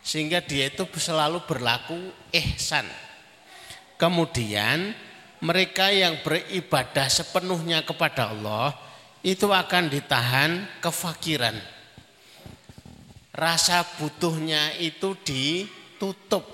Sehingga 0.00 0.40
dia 0.40 0.72
itu 0.72 0.88
selalu 0.96 1.44
berlaku 1.44 2.00
ihsan. 2.32 2.88
Kemudian 4.00 4.96
mereka 5.44 5.92
yang 5.92 6.16
beribadah 6.24 7.12
sepenuhnya 7.12 7.84
kepada 7.84 8.32
Allah 8.32 8.72
itu 9.20 9.52
akan 9.52 9.92
ditahan 9.92 10.80
kefakiran. 10.80 11.60
Rasa 13.36 13.84
butuhnya 14.00 14.80
itu 14.80 15.12
ditutup, 15.22 16.48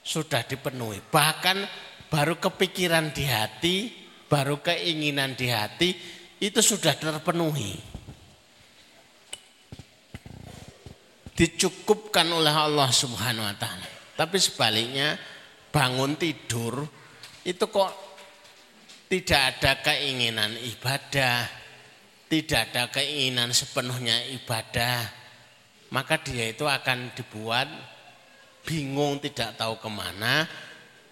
sudah 0.00 0.42
dipenuhi. 0.48 1.04
Bahkan 1.12 1.87
baru 2.08 2.40
kepikiran 2.40 3.12
di 3.12 3.24
hati, 3.28 3.76
baru 4.28 4.60
keinginan 4.60 5.36
di 5.36 5.48
hati 5.52 5.90
itu 6.40 6.60
sudah 6.60 6.96
terpenuhi. 6.96 7.98
dicukupkan 11.38 12.26
oleh 12.26 12.50
Allah 12.50 12.90
Subhanahu 12.90 13.46
wa 13.46 13.54
taala. 13.54 13.86
Tapi 14.18 14.36
sebaliknya 14.42 15.14
bangun 15.70 16.18
tidur 16.18 16.82
itu 17.46 17.64
kok 17.70 17.94
tidak 19.06 19.54
ada 19.54 19.72
keinginan 19.78 20.58
ibadah, 20.58 21.46
tidak 22.26 22.74
ada 22.74 22.90
keinginan 22.90 23.54
sepenuhnya 23.54 24.18
ibadah, 24.34 25.06
maka 25.94 26.18
dia 26.18 26.50
itu 26.50 26.66
akan 26.66 27.14
dibuat 27.14 27.70
bingung 28.66 29.22
tidak 29.22 29.54
tahu 29.54 29.78
ke 29.78 29.86
mana, 29.88 30.44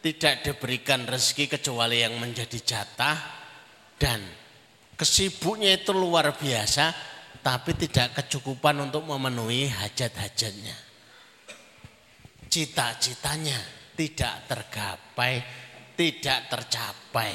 tidak 0.06 0.46
diberikan 0.46 1.02
rezeki 1.02 1.58
kecuali 1.58 1.98
yang 1.98 2.14
menjadi 2.22 2.62
jatah 2.62 3.18
dan 3.98 4.22
kesibuknya 4.94 5.82
itu 5.82 5.90
luar 5.90 6.30
biasa 6.30 6.94
tapi 7.42 7.74
tidak 7.74 8.22
kecukupan 8.22 8.86
untuk 8.86 9.02
memenuhi 9.02 9.66
hajat-hajatnya. 9.66 10.78
Cita-citanya 12.46 13.58
tidak 13.98 14.46
tergapai, 14.46 15.42
tidak 15.98 16.54
tercapai. 16.54 17.34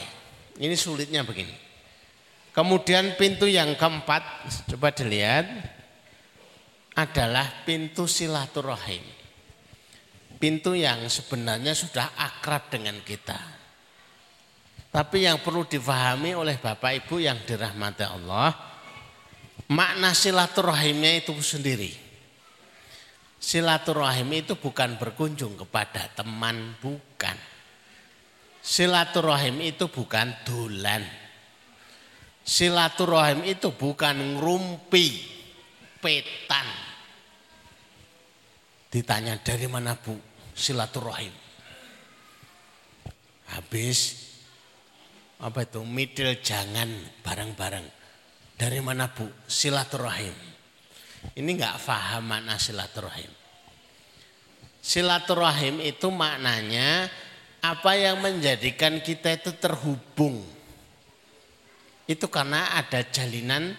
Ini 0.55 0.75
sulitnya 0.79 1.27
begini. 1.27 1.51
Kemudian 2.55 3.19
pintu 3.19 3.51
yang 3.51 3.75
keempat, 3.75 4.47
coba 4.71 4.95
dilihat, 4.95 5.47
adalah 6.95 7.67
pintu 7.67 8.07
silaturahim. 8.07 9.20
Pintu 10.41 10.73
yang 10.73 11.05
sebenarnya 11.05 11.77
sudah 11.77 12.17
akrab 12.17 12.73
dengan 12.73 12.97
kita. 13.05 13.37
Tapi 14.89 15.29
yang 15.29 15.37
perlu 15.45 15.69
difahami 15.69 16.33
oleh 16.33 16.57
Bapak 16.57 17.05
Ibu 17.05 17.21
yang 17.21 17.37
dirahmati 17.45 18.03
Allah, 18.09 18.71
Makna 19.71 20.11
silaturahimnya 20.11 21.23
itu 21.23 21.31
sendiri. 21.39 21.95
Silaturahim 23.39 24.27
itu 24.35 24.59
bukan 24.59 24.99
berkunjung 24.99 25.55
kepada 25.55 26.11
teman, 26.11 26.75
bukan. 26.83 27.37
Silaturahim 28.59 29.63
itu 29.63 29.87
bukan 29.87 30.35
dolan. 30.43 31.07
Silaturahim 32.43 33.47
itu 33.47 33.71
bukan 33.71 34.35
ngerumpi, 34.35 35.07
petan. 36.03 36.67
Ditanya 38.91 39.39
dari 39.39 39.71
mana 39.71 39.95
bu 39.95 40.19
silaturahim. 40.55 41.33
Habis 43.51 43.99
apa 45.41 45.65
itu 45.65 45.81
middle 45.83 46.39
jangan 46.39 46.87
bareng-bareng 47.25 47.87
dari 48.55 48.77
mana 48.77 49.09
bu? 49.09 49.25
Silaturahim. 49.49 50.37
Ini 51.33 51.49
nggak 51.49 51.81
paham 51.81 52.29
makna 52.29 52.61
silaturahim. 52.61 53.29
Silaturahim 54.81 55.81
itu 55.81 56.09
maknanya 56.09 57.09
apa 57.61 57.91
yang 57.93 58.21
menjadikan 58.21 59.01
kita 59.01 59.37
itu 59.37 59.53
terhubung. 59.57 60.41
Itu 62.05 62.29
karena 62.29 62.77
ada 62.77 63.05
jalinan 63.05 63.77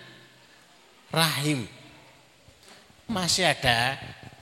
rahim. 1.10 1.66
Masih 3.06 3.50
ada 3.50 3.98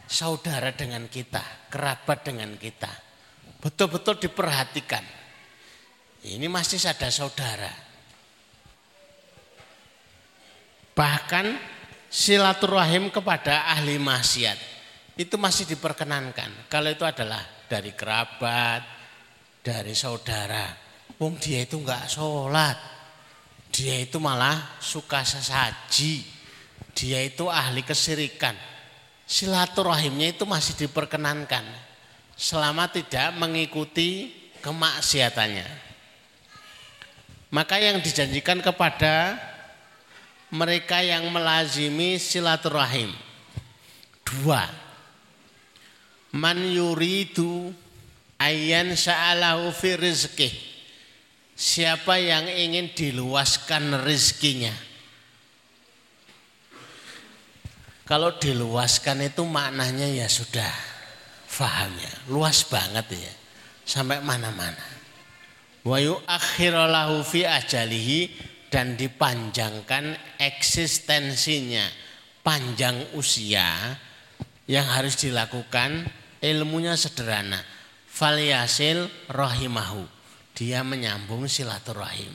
saudara 0.08 0.72
dengan 0.72 1.04
kita, 1.08 1.42
kerabat 1.70 2.26
dengan 2.26 2.52
kita. 2.58 2.90
Betul-betul 3.62 4.18
diperhatikan. 4.18 5.04
Ini 6.20 6.50
masih 6.50 6.82
ada 6.84 7.08
saudara. 7.08 7.72
Bahkan 10.92 11.46
silaturahim 12.10 13.08
kepada 13.08 13.72
ahli 13.72 13.96
maksiat 13.96 14.58
itu 15.16 15.36
masih 15.40 15.64
diperkenankan. 15.70 16.68
Kalau 16.68 16.92
itu 16.92 17.06
adalah 17.06 17.40
dari 17.64 17.96
kerabat, 17.96 18.82
dari 19.64 19.94
saudara. 19.96 20.68
Wong 21.20 21.36
dia 21.36 21.64
itu 21.64 21.80
enggak 21.80 22.08
sholat. 22.08 22.76
Dia 23.70 24.02
itu 24.02 24.18
malah 24.18 24.76
suka 24.82 25.22
sesaji. 25.22 26.24
Dia 26.96 27.22
itu 27.22 27.46
ahli 27.46 27.84
kesirikan. 27.86 28.56
Silaturahimnya 29.30 30.34
itu 30.34 30.42
masih 30.42 30.74
diperkenankan. 30.74 31.62
Selama 32.34 32.90
tidak 32.90 33.30
mengikuti 33.38 34.34
kemaksiatannya. 34.58 35.70
Maka 37.54 37.78
yang 37.78 38.02
dijanjikan 38.02 38.58
kepada 38.58 39.38
mereka 40.50 40.98
yang 40.98 41.30
melazimi 41.30 42.18
silaturahim. 42.18 43.14
Dua. 44.26 44.66
Man 46.34 46.58
yuridu 46.66 47.70
ayan 48.34 48.98
sa'alahu 48.98 49.70
fi 49.70 49.94
rizki. 49.94 50.50
Siapa 51.54 52.18
yang 52.18 52.50
ingin 52.50 52.90
diluaskan 52.90 54.02
rizkinya. 54.02 54.89
Kalau 58.10 58.34
diluaskan 58.34 59.30
itu 59.30 59.46
maknanya 59.46 60.10
ya 60.10 60.26
sudah 60.26 60.66
faham 61.46 61.94
ya. 61.94 62.10
Luas 62.26 62.66
banget 62.66 63.06
ya. 63.14 63.34
Sampai 63.86 64.18
mana-mana. 64.18 64.82
Wa 65.86 66.02
yu'akhirolahu 66.02 67.22
fi 67.22 67.46
ajalihi 67.46 68.20
dan 68.66 68.98
dipanjangkan 68.98 70.18
eksistensinya 70.42 71.86
panjang 72.42 73.14
usia 73.14 73.94
yang 74.70 74.86
harus 74.86 75.18
dilakukan 75.18 76.06
ilmunya 76.38 76.94
sederhana 76.94 77.62
faliasil 78.06 79.10
rahimahu 79.26 80.06
dia 80.54 80.86
menyambung 80.86 81.50
silaturahim 81.50 82.30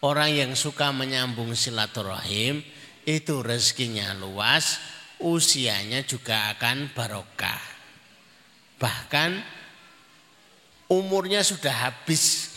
orang 0.00 0.32
yang 0.32 0.52
suka 0.56 0.90
menyambung 0.90 1.52
silaturahim 1.52 2.64
itu 3.06 3.40
rezekinya 3.40 4.12
luas 4.18 4.82
usianya 5.22 6.04
juga 6.04 6.52
akan 6.52 6.92
barokah 6.92 7.62
bahkan 8.76 9.40
umurnya 10.90 11.40
sudah 11.40 11.88
habis 11.88 12.56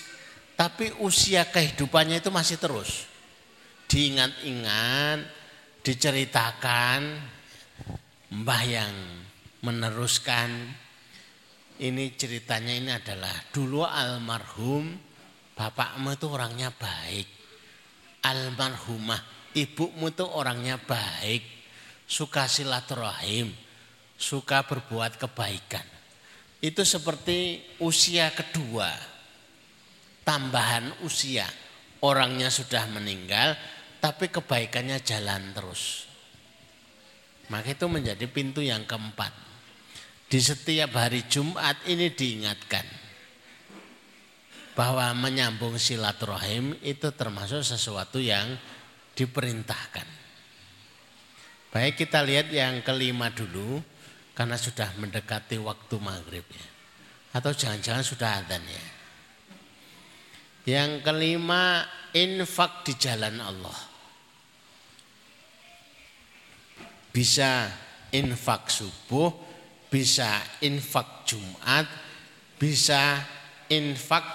tapi 0.60 0.92
usia 1.00 1.48
kehidupannya 1.48 2.20
itu 2.20 2.28
masih 2.36 2.60
terus. 2.60 3.08
Diingat-ingat, 3.88 5.24
diceritakan, 5.88 7.16
mbah 8.36 8.64
yang 8.68 8.92
meneruskan. 9.64 10.52
Ini 11.80 12.12
ceritanya 12.20 12.76
ini 12.76 12.92
adalah 12.92 13.32
dulu 13.56 13.88
almarhum 13.88 15.00
bapakmu 15.56 16.12
itu 16.20 16.28
orangnya 16.28 16.76
baik. 16.76 17.40
Almarhumah 18.20 19.39
ibumu 19.56 20.12
itu 20.12 20.26
orangnya 20.26 20.78
baik. 20.78 21.62
Suka 22.10 22.50
silaturahim, 22.50 23.54
suka 24.18 24.66
berbuat 24.66 25.22
kebaikan. 25.22 25.86
Itu 26.58 26.82
seperti 26.82 27.62
usia 27.80 28.34
kedua. 28.34 28.90
Tambahan 30.26 31.06
usia. 31.06 31.46
Orangnya 32.02 32.50
sudah 32.50 32.90
meninggal 32.90 33.54
tapi 34.00 34.32
kebaikannya 34.32 35.04
jalan 35.04 35.52
terus. 35.54 36.08
Maka 37.52 37.76
itu 37.76 37.86
menjadi 37.92 38.26
pintu 38.26 38.64
yang 38.64 38.88
keempat 38.88 39.34
di 40.30 40.40
setiap 40.40 40.94
hari 40.94 41.26
Jumat 41.26 41.76
ini 41.90 42.14
diingatkan 42.14 42.86
bahwa 44.78 45.12
menyambung 45.18 45.76
silaturahim 45.76 46.78
itu 46.86 47.10
termasuk 47.12 47.66
sesuatu 47.66 48.22
yang 48.22 48.46
diperintahkan. 49.20 50.08
Baik 51.76 52.08
kita 52.08 52.24
lihat 52.24 52.48
yang 52.56 52.80
kelima 52.80 53.28
dulu 53.28 53.84
karena 54.32 54.56
sudah 54.56 54.96
mendekati 54.96 55.60
waktu 55.60 55.96
maghrib 56.00 56.48
ya. 56.48 56.68
Atau 57.36 57.52
jangan-jangan 57.52 58.02
sudah 58.02 58.40
adzan 58.40 58.64
ya. 58.64 58.86
Yang 60.66 61.04
kelima 61.04 61.84
infak 62.16 62.88
di 62.88 62.96
jalan 62.96 63.38
Allah. 63.44 63.80
Bisa 67.12 67.68
infak 68.16 68.72
subuh, 68.72 69.30
bisa 69.92 70.40
infak 70.64 71.28
Jumat, 71.28 71.86
bisa 72.58 73.22
infak 73.70 74.26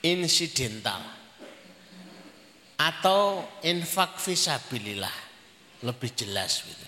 insidental 0.00 1.19
atau 2.80 3.44
infak 3.60 4.16
visabilillah 4.16 5.12
lebih 5.84 6.10
jelas 6.16 6.64
gitu. 6.64 6.86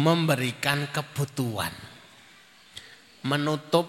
Memberikan 0.00 0.88
kebutuhan, 0.88 1.76
menutup 3.28 3.84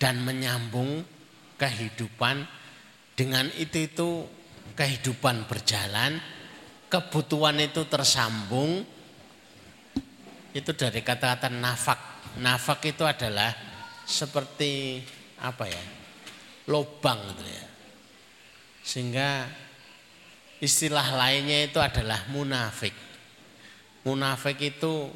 dan 0.00 0.24
menyambung 0.24 1.04
kehidupan 1.60 2.48
dengan 3.12 3.52
itu 3.60 3.84
itu 3.84 4.08
kehidupan 4.72 5.44
berjalan 5.44 6.16
kebutuhan 6.88 7.60
itu 7.60 7.84
tersambung 7.90 8.86
itu 10.54 10.70
dari 10.72 11.02
kata-kata 11.02 11.50
nafak. 11.50 12.00
Nafak 12.38 12.80
itu 12.86 13.02
adalah 13.02 13.50
seperti 14.06 15.02
apa 15.44 15.68
ya? 15.68 15.84
lubang 16.64 17.20
gitu 17.36 17.44
ya. 17.44 17.64
Sehingga 18.84 19.30
istilah 20.60 21.12
lainnya 21.12 21.68
itu 21.68 21.76
adalah 21.76 22.24
munafik. 22.32 22.92
Munafik 24.04 24.60
itu 24.60 25.12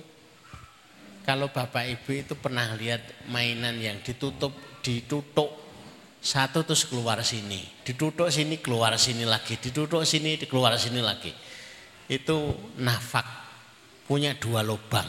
kalau 1.24 1.52
Bapak 1.52 1.84
Ibu 1.88 2.10
itu 2.24 2.34
pernah 2.36 2.72
lihat 2.76 3.28
mainan 3.28 3.76
yang 3.80 4.00
ditutup 4.00 4.52
ditutup 4.80 5.52
satu 6.18 6.64
terus 6.64 6.88
keluar 6.88 7.20
sini, 7.20 7.64
ditutup 7.84 8.32
sini 8.32 8.60
keluar 8.60 8.96
sini 8.96 9.28
lagi, 9.28 9.60
ditutup 9.60 10.04
sini 10.08 10.40
keluar 10.48 10.76
sini 10.80 11.00
lagi 11.04 11.32
itu 12.08 12.56
nafak 12.80 13.24
punya 14.08 14.32
dua 14.40 14.64
lubang. 14.64 15.06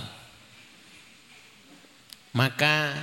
Maka 2.36 2.94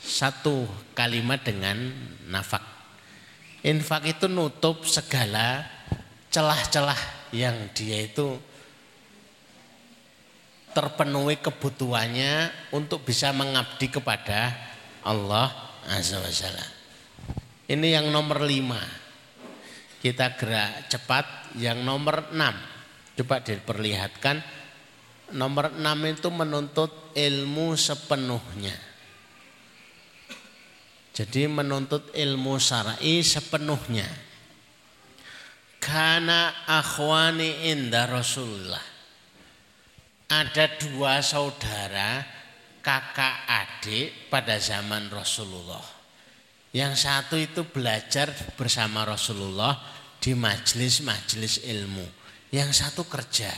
satu 0.00 0.64
kalimat 0.96 1.44
dengan 1.44 1.76
nafak. 2.26 2.64
Infak 3.60 4.08
itu 4.08 4.24
nutup 4.24 4.88
segala 4.88 5.68
celah-celah 6.32 7.28
yang 7.36 7.68
dia 7.76 8.08
itu 8.08 8.40
terpenuhi 10.72 11.36
kebutuhannya 11.42 12.48
untuk 12.72 13.04
bisa 13.04 13.34
mengabdi 13.36 13.92
kepada 13.92 14.56
Allah 15.04 15.50
Azza 15.90 16.22
wa 16.22 16.30
Ini 17.70 17.86
yang 18.00 18.08
nomor 18.08 18.44
lima. 18.44 18.80
Kita 20.00 20.36
gerak 20.40 20.88
cepat. 20.88 21.52
Yang 21.58 21.78
nomor 21.82 22.30
enam. 22.30 22.54
Coba 23.18 23.42
diperlihatkan. 23.42 24.40
Nomor 25.34 25.74
enam 25.74 25.98
itu 26.06 26.30
menuntut 26.30 27.14
ilmu 27.14 27.74
sepenuhnya. 27.74 28.89
Jadi 31.20 31.44
menuntut 31.52 32.16
ilmu 32.16 32.56
syar'i 32.56 33.20
sepenuhnya. 33.20 34.08
Karena 35.76 36.64
akhwani 36.64 37.68
indah 37.68 38.08
Rasulullah. 38.08 38.84
Ada 40.32 40.80
dua 40.80 41.20
saudara 41.20 42.24
kakak 42.80 43.36
adik 43.44 44.32
pada 44.32 44.56
zaman 44.56 45.12
Rasulullah 45.12 46.00
yang 46.70 46.94
satu 46.94 47.34
itu 47.34 47.66
belajar 47.66 48.30
bersama 48.54 49.02
Rasulullah 49.02 49.74
di 50.22 50.38
majelis-majelis 50.38 51.66
ilmu. 51.66 52.06
Yang 52.54 52.86
satu 52.86 53.10
kerja. 53.10 53.50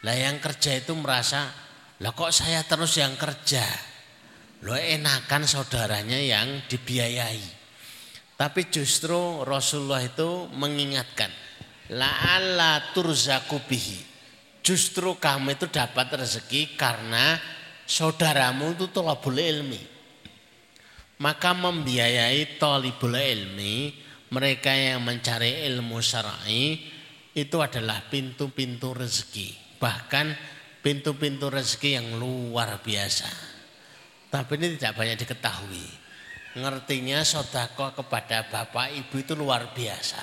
Lah 0.00 0.16
yang 0.16 0.40
kerja 0.40 0.80
itu 0.80 0.96
merasa, 0.96 1.52
lah 2.00 2.12
kok 2.16 2.32
saya 2.32 2.64
terus 2.64 2.96
yang 2.96 3.12
kerja? 3.20 3.64
Lo 4.64 4.76
enakan 4.76 5.48
saudaranya 5.48 6.20
yang 6.20 6.64
dibiayai. 6.68 7.60
Tapi 8.36 8.72
justru 8.72 9.44
Rasulullah 9.44 10.00
itu 10.00 10.48
mengingatkan, 10.56 11.28
la'alla 11.92 12.92
turzaku 12.96 13.60
bihi. 13.68 14.00
Justru 14.60 15.16
kamu 15.16 15.56
itu 15.56 15.68
dapat 15.72 16.20
rezeki 16.20 16.76
karena 16.76 17.40
saudaramu 17.90 18.78
itu 18.78 18.86
telah 18.94 19.18
boleh 19.18 19.44
ilmi 19.50 19.82
maka 21.18 21.50
membiayai 21.52 22.56
talibul 22.56 23.18
ilmi 23.18 23.90
mereka 24.30 24.70
yang 24.70 25.02
mencari 25.02 25.66
ilmu 25.66 25.98
syar'i 25.98 26.78
itu 27.34 27.56
adalah 27.58 28.06
pintu-pintu 28.06 28.94
rezeki 28.94 29.78
bahkan 29.82 30.30
pintu-pintu 30.86 31.50
rezeki 31.50 31.98
yang 31.98 32.08
luar 32.14 32.78
biasa 32.78 33.26
tapi 34.30 34.56
ini 34.56 34.78
tidak 34.78 34.96
banyak 34.96 35.16
diketahui 35.20 35.86
ngertinya 36.56 37.22
sodako 37.22 37.94
kepada 37.94 38.46
bapak 38.46 38.94
ibu 38.94 39.14
itu 39.18 39.34
luar 39.34 39.74
biasa 39.74 40.22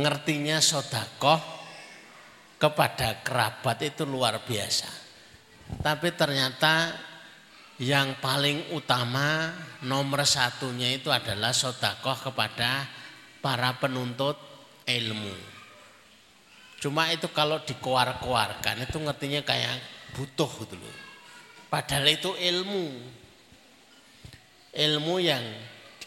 ngertinya 0.00 0.58
sodako 0.58 1.40
kepada 2.58 3.20
kerabat 3.22 3.78
itu 3.84 4.02
luar 4.08 4.42
biasa 4.42 4.88
tapi 5.80 6.12
ternyata 6.12 6.92
yang 7.82 8.22
paling 8.22 8.70
utama 8.70 9.50
nomor 9.82 10.22
satunya 10.22 10.94
itu 10.94 11.10
adalah 11.10 11.50
sodakoh 11.50 12.30
kepada 12.30 12.86
para 13.42 13.74
penuntut 13.82 14.38
ilmu. 14.86 15.34
Cuma 16.78 17.10
itu 17.10 17.26
kalau 17.34 17.58
dikoar-koarkan 17.64 18.86
itu 18.86 18.96
ngertinya 19.00 19.42
kayak 19.42 19.82
butuh 20.14 20.50
gitu 20.62 20.78
loh. 20.78 20.96
Padahal 21.74 22.06
itu 22.06 22.30
ilmu. 22.38 22.86
Ilmu 24.70 25.14
yang 25.18 25.42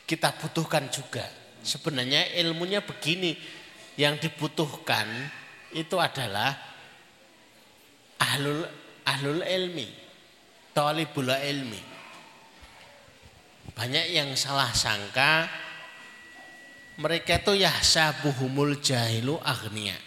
kita 0.07 0.31
butuhkan 0.39 0.87
juga. 0.87 1.27
Sebenarnya 1.59 2.39
ilmunya 2.39 2.79
begini, 2.79 3.35
yang 3.99 4.15
dibutuhkan 4.15 5.03
itu 5.75 5.99
adalah 5.99 6.55
ahlul 8.15 8.63
ahlul 9.03 9.43
ilmi 9.43 9.91
talibul 10.71 11.35
ilmi. 11.35 11.83
Banyak 13.75 14.07
yang 14.07 14.31
salah 14.39 14.71
sangka 14.71 15.51
mereka 16.95 17.43
itu 17.43 17.59
yahsabuhumul 17.59 18.79
jahilu 18.79 19.35
agnia. 19.43 19.99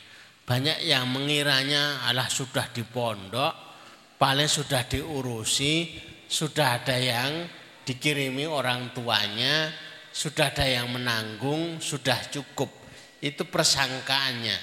Banyak 0.49 0.89
yang 0.89 1.05
mengiranya 1.05 2.09
adalah 2.09 2.33
sudah 2.33 2.73
di 2.73 2.81
pondok, 2.83 3.70
paling 4.21 4.53
sudah 4.53 4.85
diurusi, 4.85 5.97
sudah 6.29 6.85
ada 6.85 7.01
yang 7.01 7.49
dikirimi 7.89 8.45
orang 8.45 8.93
tuanya, 8.93 9.73
sudah 10.13 10.53
ada 10.53 10.69
yang 10.69 10.93
menanggung, 10.93 11.81
sudah 11.81 12.29
cukup. 12.29 12.69
Itu 13.25 13.49
persangkaannya. 13.49 14.59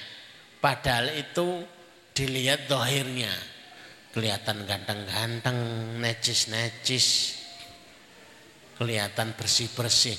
Padahal 0.62 1.18
itu 1.18 1.66
dilihat 2.14 2.70
dohirnya 2.70 3.34
kelihatan 4.14 4.62
ganteng-ganteng, 4.62 5.58
necis-necis, 5.98 7.38
kelihatan 8.78 9.34
bersih-bersih. 9.34 10.18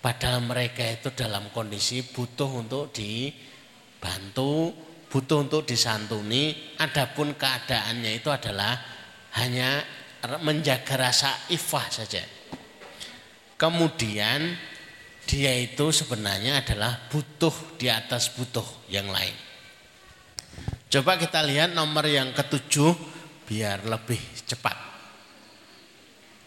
Padahal 0.00 0.40
mereka 0.40 0.80
itu 0.88 1.12
dalam 1.12 1.52
kondisi 1.52 2.00
butuh 2.00 2.64
untuk 2.64 2.88
dibantu, 2.96 4.72
butuh 5.10 5.42
untuk 5.42 5.66
disantuni, 5.66 6.78
adapun 6.78 7.34
keadaannya 7.34 8.22
itu 8.22 8.30
adalah 8.30 8.78
hanya 9.42 9.82
menjaga 10.40 11.10
rasa 11.10 11.50
ifah 11.50 11.86
saja. 11.90 12.22
Kemudian 13.58 14.54
dia 15.26 15.52
itu 15.58 15.90
sebenarnya 15.90 16.62
adalah 16.64 17.10
butuh 17.10 17.76
di 17.76 17.90
atas 17.90 18.32
butuh 18.32 18.64
yang 18.88 19.10
lain. 19.10 19.34
Coba 20.90 21.18
kita 21.18 21.42
lihat 21.46 21.74
nomor 21.74 22.06
yang 22.06 22.34
ketujuh 22.34 22.94
biar 23.46 23.86
lebih 23.86 24.18
cepat. 24.46 24.74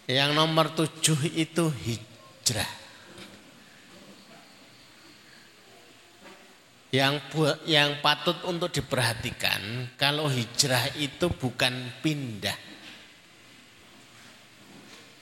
Yang 0.07 0.31
nomor 0.35 0.75
tujuh 0.75 1.31
itu 1.31 1.71
hijrah. 1.71 2.82
Yang 6.93 7.17
yang 7.65 7.97
patut 8.05 8.37
untuk 8.45 8.69
diperhatikan 8.69 9.89
kalau 9.97 10.29
hijrah 10.29 10.93
itu 11.01 11.25
bukan 11.33 11.89
pindah. 12.05 12.53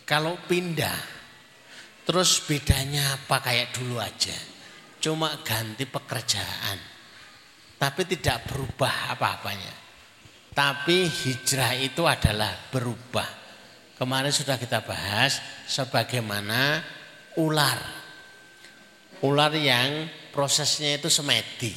Kalau 0.04 0.36
pindah 0.44 1.00
terus 2.04 2.44
bedanya 2.44 3.16
apa 3.16 3.40
kayak 3.40 3.72
dulu 3.72 4.04
aja. 4.04 4.36
Cuma 5.00 5.32
ganti 5.48 5.88
pekerjaan. 5.88 6.78
Tapi 7.80 8.02
tidak 8.04 8.52
berubah 8.52 9.16
apa-apanya. 9.16 9.74
Tapi 10.52 11.08
hijrah 11.08 11.80
itu 11.80 12.04
adalah 12.04 12.52
berubah. 12.68 13.26
Kemarin 13.96 14.30
sudah 14.36 14.60
kita 14.60 14.84
bahas 14.84 15.40
sebagaimana 15.66 16.84
ular. 17.40 17.80
Ular 19.24 19.56
yang 19.56 20.12
prosesnya 20.32 20.98
itu 20.98 21.12
semedi. 21.12 21.76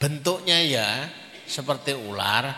Bentuknya 0.00 0.58
ya 0.64 0.88
seperti 1.46 1.94
ular, 1.94 2.50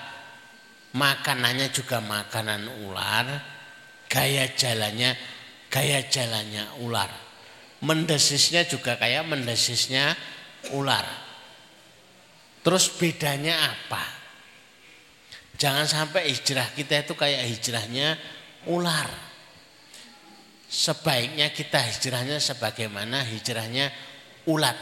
makanannya 0.94 1.68
juga 1.74 2.00
makanan 2.00 2.88
ular, 2.88 3.26
gaya 4.08 4.48
jalannya 4.54 5.12
gaya 5.68 6.06
jalannya 6.06 6.80
ular. 6.86 7.10
Mendesisnya 7.84 8.64
juga 8.64 8.96
kayak 8.96 9.26
mendesisnya 9.26 10.14
ular. 10.72 11.04
Terus 12.64 12.88
bedanya 12.96 13.74
apa? 13.74 14.00
Jangan 15.60 15.84
sampai 15.84 16.32
hijrah 16.32 16.72
kita 16.72 17.04
itu 17.04 17.12
kayak 17.12 17.44
hijrahnya 17.44 18.16
ular. 18.70 19.10
Sebaiknya 20.64 21.52
kita 21.52 21.76
hijrahnya 21.76 22.40
sebagaimana 22.40 23.22
hijrahnya 23.28 23.92
ulat. 24.48 24.76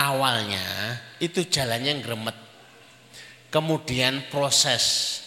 Awalnya 0.00 0.96
itu 1.20 1.44
jalannya 1.44 2.00
gremet. 2.00 2.38
Kemudian 3.50 4.30
proses 4.30 5.18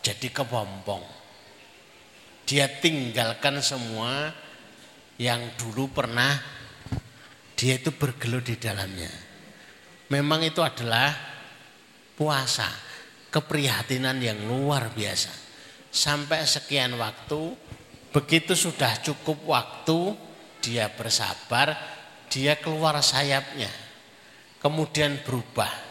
jadi 0.00 0.30
kepompong. 0.30 1.02
Dia 2.48 2.66
tinggalkan 2.68 3.62
semua 3.62 4.34
yang 5.18 5.54
dulu 5.58 5.90
pernah 5.92 6.38
dia 7.54 7.78
itu 7.78 7.94
bergelut 7.94 8.42
di 8.42 8.58
dalamnya. 8.58 9.10
Memang 10.10 10.42
itu 10.42 10.58
adalah 10.58 11.14
puasa, 12.18 12.66
keprihatinan 13.30 14.18
yang 14.18 14.42
luar 14.50 14.90
biasa. 14.90 15.30
Sampai 15.92 16.42
sekian 16.42 16.98
waktu, 16.98 17.54
begitu 18.10 18.58
sudah 18.58 18.98
cukup 19.00 19.46
waktu, 19.46 20.18
dia 20.62 20.88
bersabar, 20.94 21.74
dia 22.30 22.56
keluar 22.56 22.96
sayapnya. 23.02 23.68
Kemudian 24.62 25.20
berubah. 25.26 25.90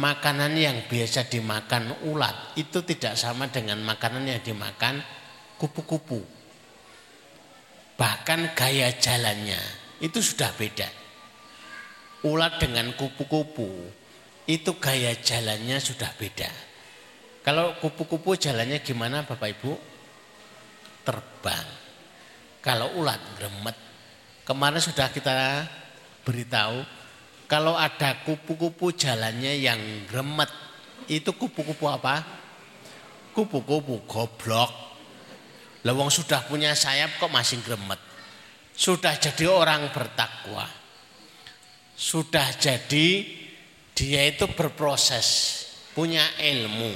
Makanan 0.00 0.56
yang 0.56 0.88
biasa 0.88 1.28
dimakan 1.28 2.08
ulat 2.08 2.56
itu 2.56 2.80
tidak 2.80 3.20
sama 3.20 3.52
dengan 3.52 3.84
makanan 3.84 4.24
yang 4.24 4.40
dimakan 4.40 5.04
kupu-kupu. 5.60 6.24
Bahkan 8.00 8.56
gaya 8.56 8.96
jalannya 8.96 9.60
itu 10.00 10.24
sudah 10.24 10.56
beda. 10.56 10.88
Ulat 12.24 12.56
dengan 12.56 12.96
kupu-kupu 12.96 13.68
itu 14.48 14.72
gaya 14.80 15.12
jalannya 15.20 15.76
sudah 15.76 16.08
beda. 16.16 16.48
Kalau 17.44 17.76
kupu-kupu 17.76 18.40
jalannya 18.40 18.80
gimana 18.80 19.28
Bapak 19.28 19.52
Ibu? 19.52 19.72
Terbang. 21.04 21.79
Kalau 22.60 22.92
ulat 23.00 23.20
gremet, 23.40 23.76
kemarin 24.44 24.80
sudah 24.84 25.08
kita 25.08 25.64
beritahu 26.24 26.84
kalau 27.50 27.74
ada 27.74 28.14
kupu-kupu 28.22 28.94
jalannya 28.94 29.58
yang 29.58 30.06
gremet, 30.06 30.46
itu 31.10 31.34
kupu-kupu 31.34 31.90
apa? 31.90 32.22
Kupu-kupu 33.34 34.06
goblok. 34.06 34.70
Lewong 35.82 36.14
sudah 36.14 36.46
punya 36.46 36.78
sayap 36.78 37.18
kok 37.18 37.26
masih 37.26 37.58
gremet. 37.66 37.98
Sudah 38.70 39.18
jadi 39.18 39.50
orang 39.50 39.90
bertakwa. 39.90 40.62
Sudah 41.98 42.54
jadi 42.54 43.26
dia 43.98 44.22
itu 44.30 44.46
berproses, 44.54 45.26
punya 45.90 46.22
ilmu. 46.38 46.94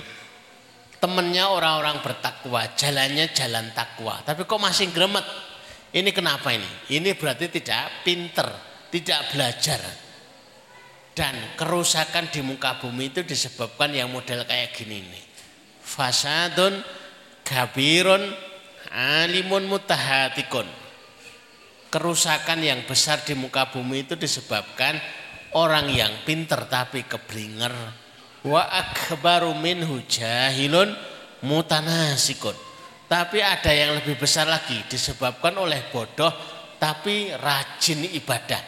Temennya 1.02 1.50
orang-orang 1.50 1.98
bertakwa, 1.98 2.62
jalannya 2.78 3.26
jalan 3.34 3.74
takwa. 3.74 4.22
Tapi 4.22 4.46
kok 4.46 4.62
masih 4.62 4.94
gremet? 4.94 5.26
Ini 5.94 6.10
kenapa 6.10 6.50
ini? 6.50 6.66
Ini 6.90 7.14
berarti 7.14 7.46
tidak 7.54 8.02
pinter, 8.02 8.50
tidak 8.90 9.30
belajar. 9.30 9.78
Dan 11.14 11.54
kerusakan 11.54 12.34
di 12.34 12.42
muka 12.42 12.82
bumi 12.82 13.14
itu 13.14 13.22
disebabkan 13.22 13.94
yang 13.94 14.10
model 14.10 14.42
kayak 14.42 14.74
gini 14.74 15.06
nih. 15.06 15.24
Fasadun 15.78 16.82
gabirun 17.46 18.26
alimun 18.90 19.70
mutahatikun. 19.70 20.66
Kerusakan 21.94 22.58
yang 22.58 22.82
besar 22.90 23.22
di 23.22 23.38
muka 23.38 23.70
bumi 23.70 24.02
itu 24.02 24.18
disebabkan 24.18 24.98
orang 25.54 25.86
yang 25.94 26.10
pinter 26.26 26.66
tapi 26.66 27.06
keblinger. 27.06 27.70
Wa 28.42 28.66
akbaru 28.66 29.54
minhu 29.54 30.02
jahilun 30.10 30.90
mutanasikun 31.46 32.73
tapi 33.14 33.38
ada 33.38 33.70
yang 33.70 33.94
lebih 33.94 34.18
besar 34.18 34.50
lagi 34.50 34.82
disebabkan 34.90 35.54
oleh 35.54 35.86
bodoh 35.86 36.34
tapi 36.82 37.30
rajin 37.30 38.02
ibadah. 38.10 38.58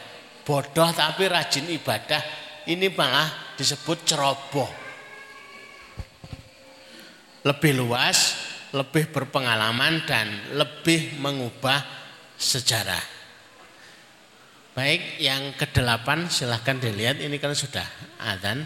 Bodoh 0.47 0.87
tapi 0.95 1.27
rajin 1.27 1.67
ibadah 1.67 2.23
ini 2.71 2.87
malah 2.95 3.51
disebut 3.59 4.07
ceroboh. 4.07 4.71
Lebih 7.43 7.75
luas, 7.75 8.39
lebih 8.71 9.11
berpengalaman 9.11 10.07
dan 10.07 10.55
lebih 10.55 11.19
mengubah 11.19 11.83
sejarah. 12.39 13.03
Baik, 14.79 15.19
yang 15.19 15.59
kedelapan 15.59 16.31
silahkan 16.31 16.79
dilihat 16.79 17.19
ini 17.19 17.35
kan 17.35 17.51
sudah 17.51 17.83
adzan. 18.23 18.63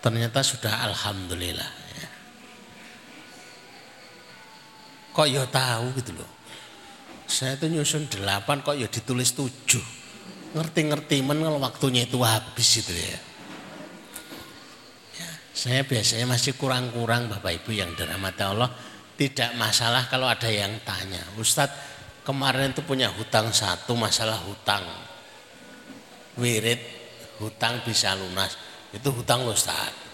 Ternyata 0.00 0.40
sudah 0.40 0.80
alhamdulillah. 0.88 1.85
Kok 5.16 5.24
ya 5.24 5.48
tahu 5.48 5.96
gitu 5.96 6.12
loh. 6.12 6.28
Saya 7.24 7.56
tuh 7.56 7.72
nyusun 7.72 8.04
delapan 8.12 8.60
kok 8.60 8.76
ya 8.76 8.84
ditulis 8.84 9.32
tujuh. 9.32 9.80
Ngerti-ngerti 10.52 11.24
men 11.24 11.40
kalau 11.40 11.56
waktunya 11.56 12.04
itu 12.04 12.20
habis 12.20 12.84
itu 12.84 12.92
ya. 12.92 13.20
ya. 15.16 15.30
Saya 15.56 15.88
biasanya 15.88 16.28
masih 16.28 16.52
kurang-kurang 16.60 17.32
Bapak 17.32 17.64
Ibu 17.64 17.72
yang 17.72 17.96
dirahmati 17.96 18.44
Allah. 18.44 18.68
Tidak 19.16 19.56
masalah 19.56 20.04
kalau 20.12 20.28
ada 20.28 20.52
yang 20.52 20.76
tanya. 20.84 21.24
Ustadz 21.40 22.20
kemarin 22.20 22.76
itu 22.76 22.84
punya 22.84 23.08
hutang 23.08 23.48
satu 23.56 23.96
masalah 23.96 24.36
hutang. 24.44 24.84
Wirid 26.36 26.80
hutang 27.40 27.80
bisa 27.88 28.12
lunas. 28.12 28.52
Itu 28.92 29.16
hutang 29.16 29.48
Ustadz. 29.48 30.04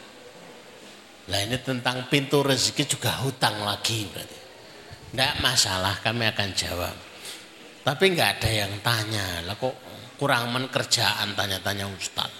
Nah 1.26 1.38
ini 1.42 1.58
tentang 1.58 2.06
pintu 2.06 2.42
rezeki 2.46 2.86
juga 2.86 3.10
hutang 3.26 3.66
lagi 3.66 4.06
berarti. 4.06 4.41
Tidak 5.12 5.44
masalah 5.44 6.00
kami 6.00 6.24
akan 6.24 6.48
jawab. 6.56 6.96
Tapi 7.84 8.04
nggak 8.16 8.30
ada 8.40 8.48
yang 8.48 8.72
tanya, 8.80 9.44
lah 9.44 9.60
kok 9.60 9.76
kurang 10.16 10.56
men 10.56 10.72
kerjaan 10.72 11.36
tanya-tanya 11.36 11.84
Ustaz. 11.92 12.32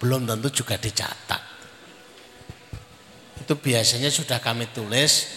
Belum 0.00 0.24
tentu 0.24 0.48
juga 0.64 0.80
dicatat. 0.80 1.42
Itu 3.44 3.60
biasanya 3.60 4.08
sudah 4.08 4.40
kami 4.40 4.72
tulis, 4.72 5.36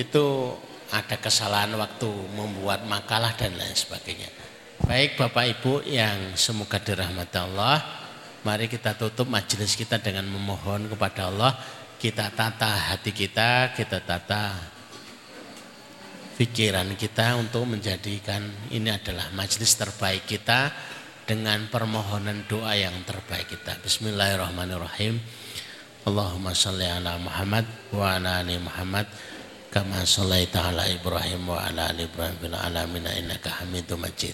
itu 0.00 0.56
ada 0.88 1.20
kesalahan 1.20 1.76
waktu 1.76 2.08
membuat 2.32 2.88
makalah 2.88 3.36
dan 3.36 3.52
lain 3.60 3.76
sebagainya. 3.76 4.32
Baik 4.88 5.20
Bapak 5.20 5.60
Ibu 5.60 5.84
yang 5.84 6.32
semoga 6.40 6.80
dirahmati 6.80 7.36
Allah, 7.36 7.84
mari 8.40 8.72
kita 8.72 8.96
tutup 8.96 9.28
majelis 9.28 9.76
kita 9.76 10.00
dengan 10.00 10.24
memohon 10.32 10.88
kepada 10.88 11.28
Allah, 11.28 11.52
kita 12.00 12.32
tata 12.32 12.96
hati 12.96 13.12
kita, 13.12 13.76
kita 13.76 14.00
tata 14.00 14.56
pikiran 16.40 16.96
kita 16.96 17.36
untuk 17.36 17.68
menjadikan 17.68 18.40
ini 18.72 18.88
adalah 18.88 19.28
majelis 19.36 19.76
terbaik 19.76 20.24
kita 20.24 20.72
dengan 21.28 21.68
permohonan 21.68 22.48
doa 22.48 22.72
yang 22.72 22.96
terbaik 23.04 23.52
kita. 23.52 23.76
Bismillahirrahmanirrahim. 23.84 25.20
Allahumma 26.08 26.56
salli 26.56 26.88
ala 26.88 27.20
Muhammad 27.20 27.68
wa 27.92 28.16
ala 28.16 28.40
ali 28.40 28.56
Muhammad 28.56 29.04
kama 29.68 30.00
sallaita 30.08 30.72
ala 30.72 30.88
Ibrahim 30.88 31.44
wa 31.44 31.60
ala 31.60 31.92
ali 31.92 32.08
Ibrahim 32.08 32.36
fil 32.40 32.56
alamin 32.56 33.04
innaka 33.20 33.60
Hamidum 33.60 34.00
Majid. 34.00 34.32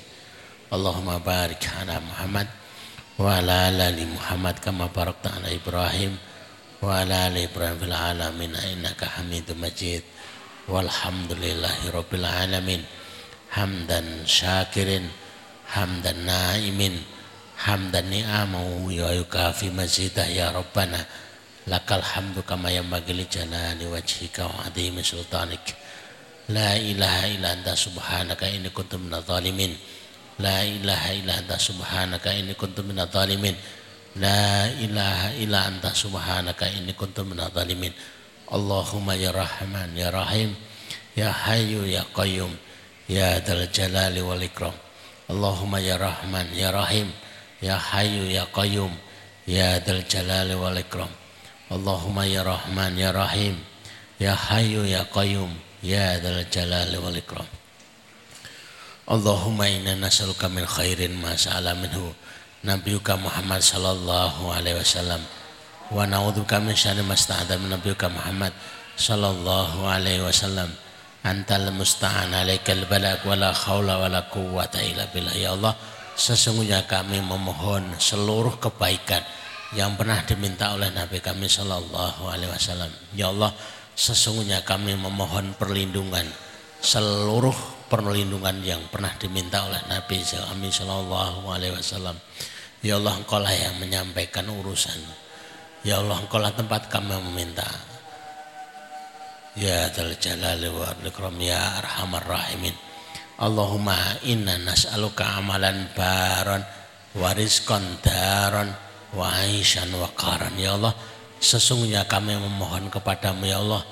Allahumma 0.71 1.19
barik 1.19 1.67
ala 1.75 1.99
Muhammad 1.99 2.47
wa 3.19 3.35
ala 3.35 3.67
ali 3.67 4.07
Muhammad 4.07 4.63
kama 4.63 4.95
barakta 4.95 5.43
ala 5.43 5.51
Ibrahim 5.51 6.15
wa 6.79 7.03
ala 7.03 7.35
ali 7.35 7.51
Ibrahim 7.51 7.83
fil 7.83 7.91
alamin 7.99 8.55
innaka 8.79 9.11
Hamidum 9.19 9.59
Majid. 9.59 10.07
Walhamdulillahi 10.67 11.91
alamin. 11.91 12.83
Hamdan 13.55 14.27
syakirin 14.27 15.09
hamdan 15.71 16.27
naimin 16.27 17.01
hamdan 17.57 18.11
ni'amahu 18.13 18.93
ya 18.93 19.15
yukafi 19.17 19.71
mazidah 19.73 20.29
ya 20.29 20.53
Rabbana. 20.53 21.01
Lakal 21.67 22.03
hamdu 22.03 22.43
kama 22.47 22.71
yanbaghi 22.71 23.15
li 23.17 23.27
jalali 23.27 23.87
wajhika 23.87 24.47
wa 24.47 24.67
adhimi 24.69 25.03
sultanik. 25.03 25.63
La 26.53 26.79
ilaha 26.79 27.27
illa 27.27 27.59
anta 27.59 27.75
subhanaka 27.75 28.47
inni 28.47 28.71
kuntu 28.71 29.03
minadh 29.03 29.27
dhalimin 29.27 29.75
la 30.39 30.63
ilaha 30.63 31.11
illa 31.17 31.43
anta 31.43 31.59
subhanaka 31.59 32.31
inni 32.39 32.55
kuntu 32.55 32.85
minadh 32.87 33.11
dhalimin 33.11 33.57
la 34.21 34.71
ilaha 34.79 35.33
illa 35.43 35.67
anta 35.67 35.91
subhanaka 35.91 36.71
inni 36.71 36.93
kuntu 36.95 37.25
minadh 37.25 37.51
dhalimin 37.51 37.91
Allahumma 38.47 39.19
ya 39.19 39.35
Rahman 39.35 39.91
ya 39.99 40.15
Rahim 40.15 40.55
ya 41.19 41.35
Hayyu 41.35 41.83
ya 41.83 42.07
Qayyum 42.15 42.55
ya 43.11 43.43
Dzal 43.43 43.67
Jalali 43.75 44.23
wal 44.23 44.39
Ikram. 44.39 44.75
Allahumma 45.27 45.83
ya 45.83 45.99
Rahman 45.99 46.47
ya 46.55 46.71
Rahim 46.71 47.11
ya 47.59 47.75
Hayyu 47.75 48.31
ya 48.31 48.47
Qayyum 48.55 48.95
ya 49.51 49.83
Dzal 49.83 50.07
Jalali 50.07 50.55
wal 50.55 50.79
Ikram. 50.79 51.11
Allahumma 51.67 52.23
ya 52.23 52.47
Rahman 52.47 52.95
ya 52.95 53.11
Rahim 53.11 53.59
ya 54.23 54.39
Hayyu 54.39 54.87
ya 54.87 55.03
Qayyum 55.11 55.51
ya 55.83 56.23
Dzal 56.23 56.47
Jalali 56.47 57.03
wal 57.03 57.19
Ikram. 57.19 57.49
Allahumma 59.11 59.67
inna 59.67 59.99
nas'aluka 59.99 60.47
min 60.47 60.63
khairin 60.67 61.19
ma 61.19 61.35
sa'ala 61.35 61.75
minhu. 61.75 62.15
Nabiyuka 62.67 63.15
Muhammad 63.19 63.63
sallallahu 63.63 64.51
alaihi 64.51 64.79
wasallam 64.79 65.23
wa 65.93 66.03
na'udzubika 66.07 66.59
min 66.63 66.75
syarri 66.75 67.05
ma 67.07 67.15
sta'adha 67.15 67.61
min 67.61 67.75
Muhammad 68.13 68.53
sallallahu 68.97 69.87
alaihi 69.87 70.25
wasallam 70.25 70.73
antal 71.27 71.69
musta'an 71.75 72.33
alaikal 72.33 72.87
balak 72.89 73.23
wala 73.27 73.53
khawla 73.53 74.01
wala 74.01 74.25
quwwata 74.31 74.81
illa 74.83 75.05
billah 75.11 75.35
ya 75.37 75.53
Allah 75.53 75.75
sesungguhnya 76.17 76.89
kami 76.89 77.21
memohon 77.21 77.99
seluruh 78.01 78.57
kebaikan 78.57 79.21
yang 79.75 79.99
pernah 79.99 80.23
diminta 80.23 80.73
oleh 80.73 80.89
Nabi 80.95 81.19
kami 81.19 81.51
Shallallahu 81.51 82.31
Alaihi 82.31 82.49
Wasallam. 82.49 82.93
Ya 83.19 83.29
Allah, 83.29 83.51
sesungguhnya 83.93 84.63
kami 84.63 84.95
memohon 84.95 85.53
perlindungan 85.59 86.25
seluruh 86.81 87.57
perlindungan 87.91 88.63
yang 88.63 88.83
pernah 88.93 89.11
diminta 89.19 89.67
oleh 89.67 89.81
Nabi 89.91 90.23
kami 90.23 90.71
Shallallahu 90.71 91.51
Alaihi 91.51 91.75
Wasallam. 91.75 92.15
Ya 92.81 92.97
Allah, 92.97 93.19
Engkau 93.19 93.43
lah 93.43 93.51
yang 93.51 93.77
menyampaikan 93.83 94.47
urusan. 94.47 95.26
Ya 95.87 96.03
Allah, 96.03 96.19
Engkau 96.19 96.43
lah 96.43 96.51
tempat 96.51 96.91
kami 96.91 97.15
meminta. 97.31 97.63
Ya 99.55 99.87
Dzal 99.95 100.19
Jalali 100.19 100.67
wa 100.67 100.91
Ikram 101.07 101.39
ya 101.39 101.79
Arhamar 101.79 102.27
Rahimin. 102.27 102.75
Allahumma 103.39 103.95
inna 104.27 104.59
nas'aluka 104.59 105.39
amalan 105.39 105.87
baron 105.95 106.65
warizqan 107.15 108.01
daron 108.03 108.73
wa 109.17 109.29
aishan 109.45 109.89
wa 109.97 110.09
karan 110.13 110.57
ya 110.57 110.77
Allah 110.77 110.97
sesungguhnya 111.41 112.05
kami 112.09 112.37
memohon 112.37 112.89
kepadamu 112.93 113.45
ya 113.45 113.61
Allah 113.61 113.85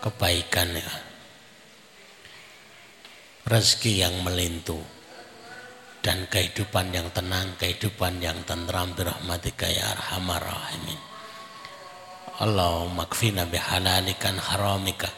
kebaikan 0.00 0.72
ya 0.72 0.92
rezeki 3.48 4.04
yang 4.04 4.16
melintu 4.24 4.80
dan 6.06 6.22
kehidupan 6.30 6.94
yang 6.94 7.10
tenang 7.10 7.50
kehidupan 7.58 8.22
yang 8.22 8.38
tentram 8.46 8.94
birahmatika 8.94 9.66
ya 9.66 9.90
arhamar 9.90 10.38
rahimin. 10.38 10.94
Allahumma 12.38 13.10
kfina 13.10 13.42
bihalalikan 13.50 14.38
haramika 14.38 15.10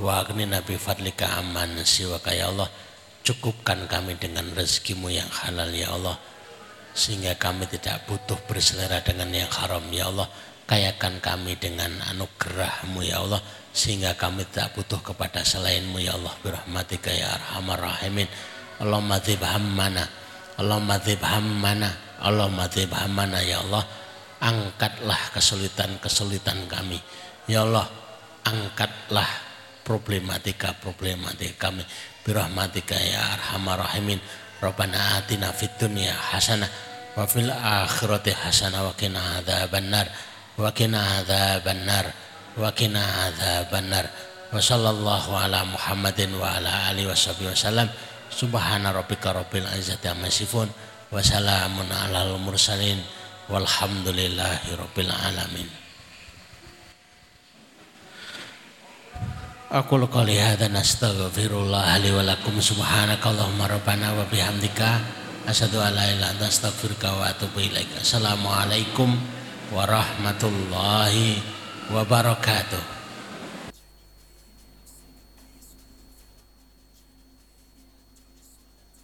wa 0.00 0.24
aghnina 0.24 0.64
bifadlika 0.64 1.36
amman 1.44 1.84
siwaka 1.84 2.32
ya 2.32 2.48
Allah. 2.48 2.72
Cukupkan 3.20 3.84
kami 3.84 4.16
dengan 4.16 4.48
rezekimu 4.56 5.12
yang 5.12 5.28
halal 5.28 5.68
ya 5.76 5.92
Allah. 5.92 6.16
Sehingga 6.96 7.36
kami 7.36 7.68
tidak 7.68 8.08
butuh 8.08 8.40
berselera 8.48 9.04
dengan 9.04 9.28
yang 9.36 9.50
haram 9.52 9.84
ya 9.92 10.08
Allah. 10.08 10.24
Kayakan 10.64 11.20
kami 11.20 11.52
dengan 11.60 11.92
anugerahmu 12.16 13.04
ya 13.04 13.20
Allah. 13.20 13.44
Sehingga 13.76 14.16
kami 14.16 14.48
tidak 14.48 14.72
butuh 14.72 15.04
kepada 15.04 15.44
selainmu 15.44 16.00
ya 16.00 16.16
Allah. 16.16 16.32
Birahmatika 16.40 17.12
ya 17.12 17.28
arhamar 17.28 17.92
rahimin. 17.92 18.24
Allahumma 18.80 19.20
dzib 19.20 19.44
hammana 19.44 20.08
Allahumma 20.60 21.00
dzib 21.00 21.24
hammana 21.24 21.88
Allahumma 22.20 22.68
dzib 22.68 22.92
hammana 22.92 23.40
ya 23.40 23.64
Allah 23.64 23.80
angkatlah 24.40 25.32
kesulitan-kesulitan 25.32 26.68
kami. 26.68 27.00
Ya 27.48 27.64
Allah 27.64 27.88
angkatlah 28.44 29.28
problematika-problematika 29.84 31.68
kami. 31.68 31.84
Birahmatika 32.20 32.96
ya 32.96 33.20
arhamar 33.40 33.80
rahimin. 33.84 34.20
Rabbana 34.60 35.24
atina 35.24 35.48
fid 35.56 35.72
dunya 35.80 36.12
hasanah 36.12 36.68
wa 37.16 37.24
fil 37.24 37.48
akhirati 37.48 38.36
hasanah 38.36 38.84
wa 38.84 38.92
qina 38.92 39.40
adzabannar. 39.40 40.12
Wa 40.60 40.68
qina 40.76 41.24
adzabannar. 41.24 42.12
Wa 42.60 42.68
qina 42.76 43.32
adzabannar. 43.32 44.04
Wa 44.52 44.60
sallallahu 44.60 45.30
ala 45.32 45.64
Muhammadin 45.64 46.36
wa 46.36 46.60
ala 46.60 46.92
alihi 46.92 47.08
wasallam 47.08 47.88
subhana 48.30 48.94
rabbika 48.94 49.34
rabbil 49.34 49.66
izzati 49.76 50.06
amma 50.08 50.30
yasifun 50.30 50.70
wa 51.10 51.18
salamun 51.18 51.90
alal 51.90 52.38
mursalin 52.38 53.02
walhamdulillahi 53.50 54.78
rabbil 54.78 55.10
alamin 55.10 55.68
Aku 59.70 60.02
qali 60.10 60.34
hadza 60.34 60.66
nastaghfirullah 60.66 61.94
li 62.02 62.10
wa 62.10 62.26
lakum 62.26 62.58
subhanakallahumma 62.58 63.70
rabbana 63.70 64.18
wa 64.18 64.26
bihamdika 64.26 64.98
asyhadu 65.46 65.78
an 65.78 65.94
la 65.94 66.10
ilaha 66.10 66.34
illa 66.34 66.46
astaghfiruka 66.50 67.14
wa 67.14 67.30
atubu 67.30 67.62
ilaik. 67.62 67.86
Assalamualaikum 68.02 69.14
warahmatullahi 69.70 71.38
wabarakatuh. 71.94 72.99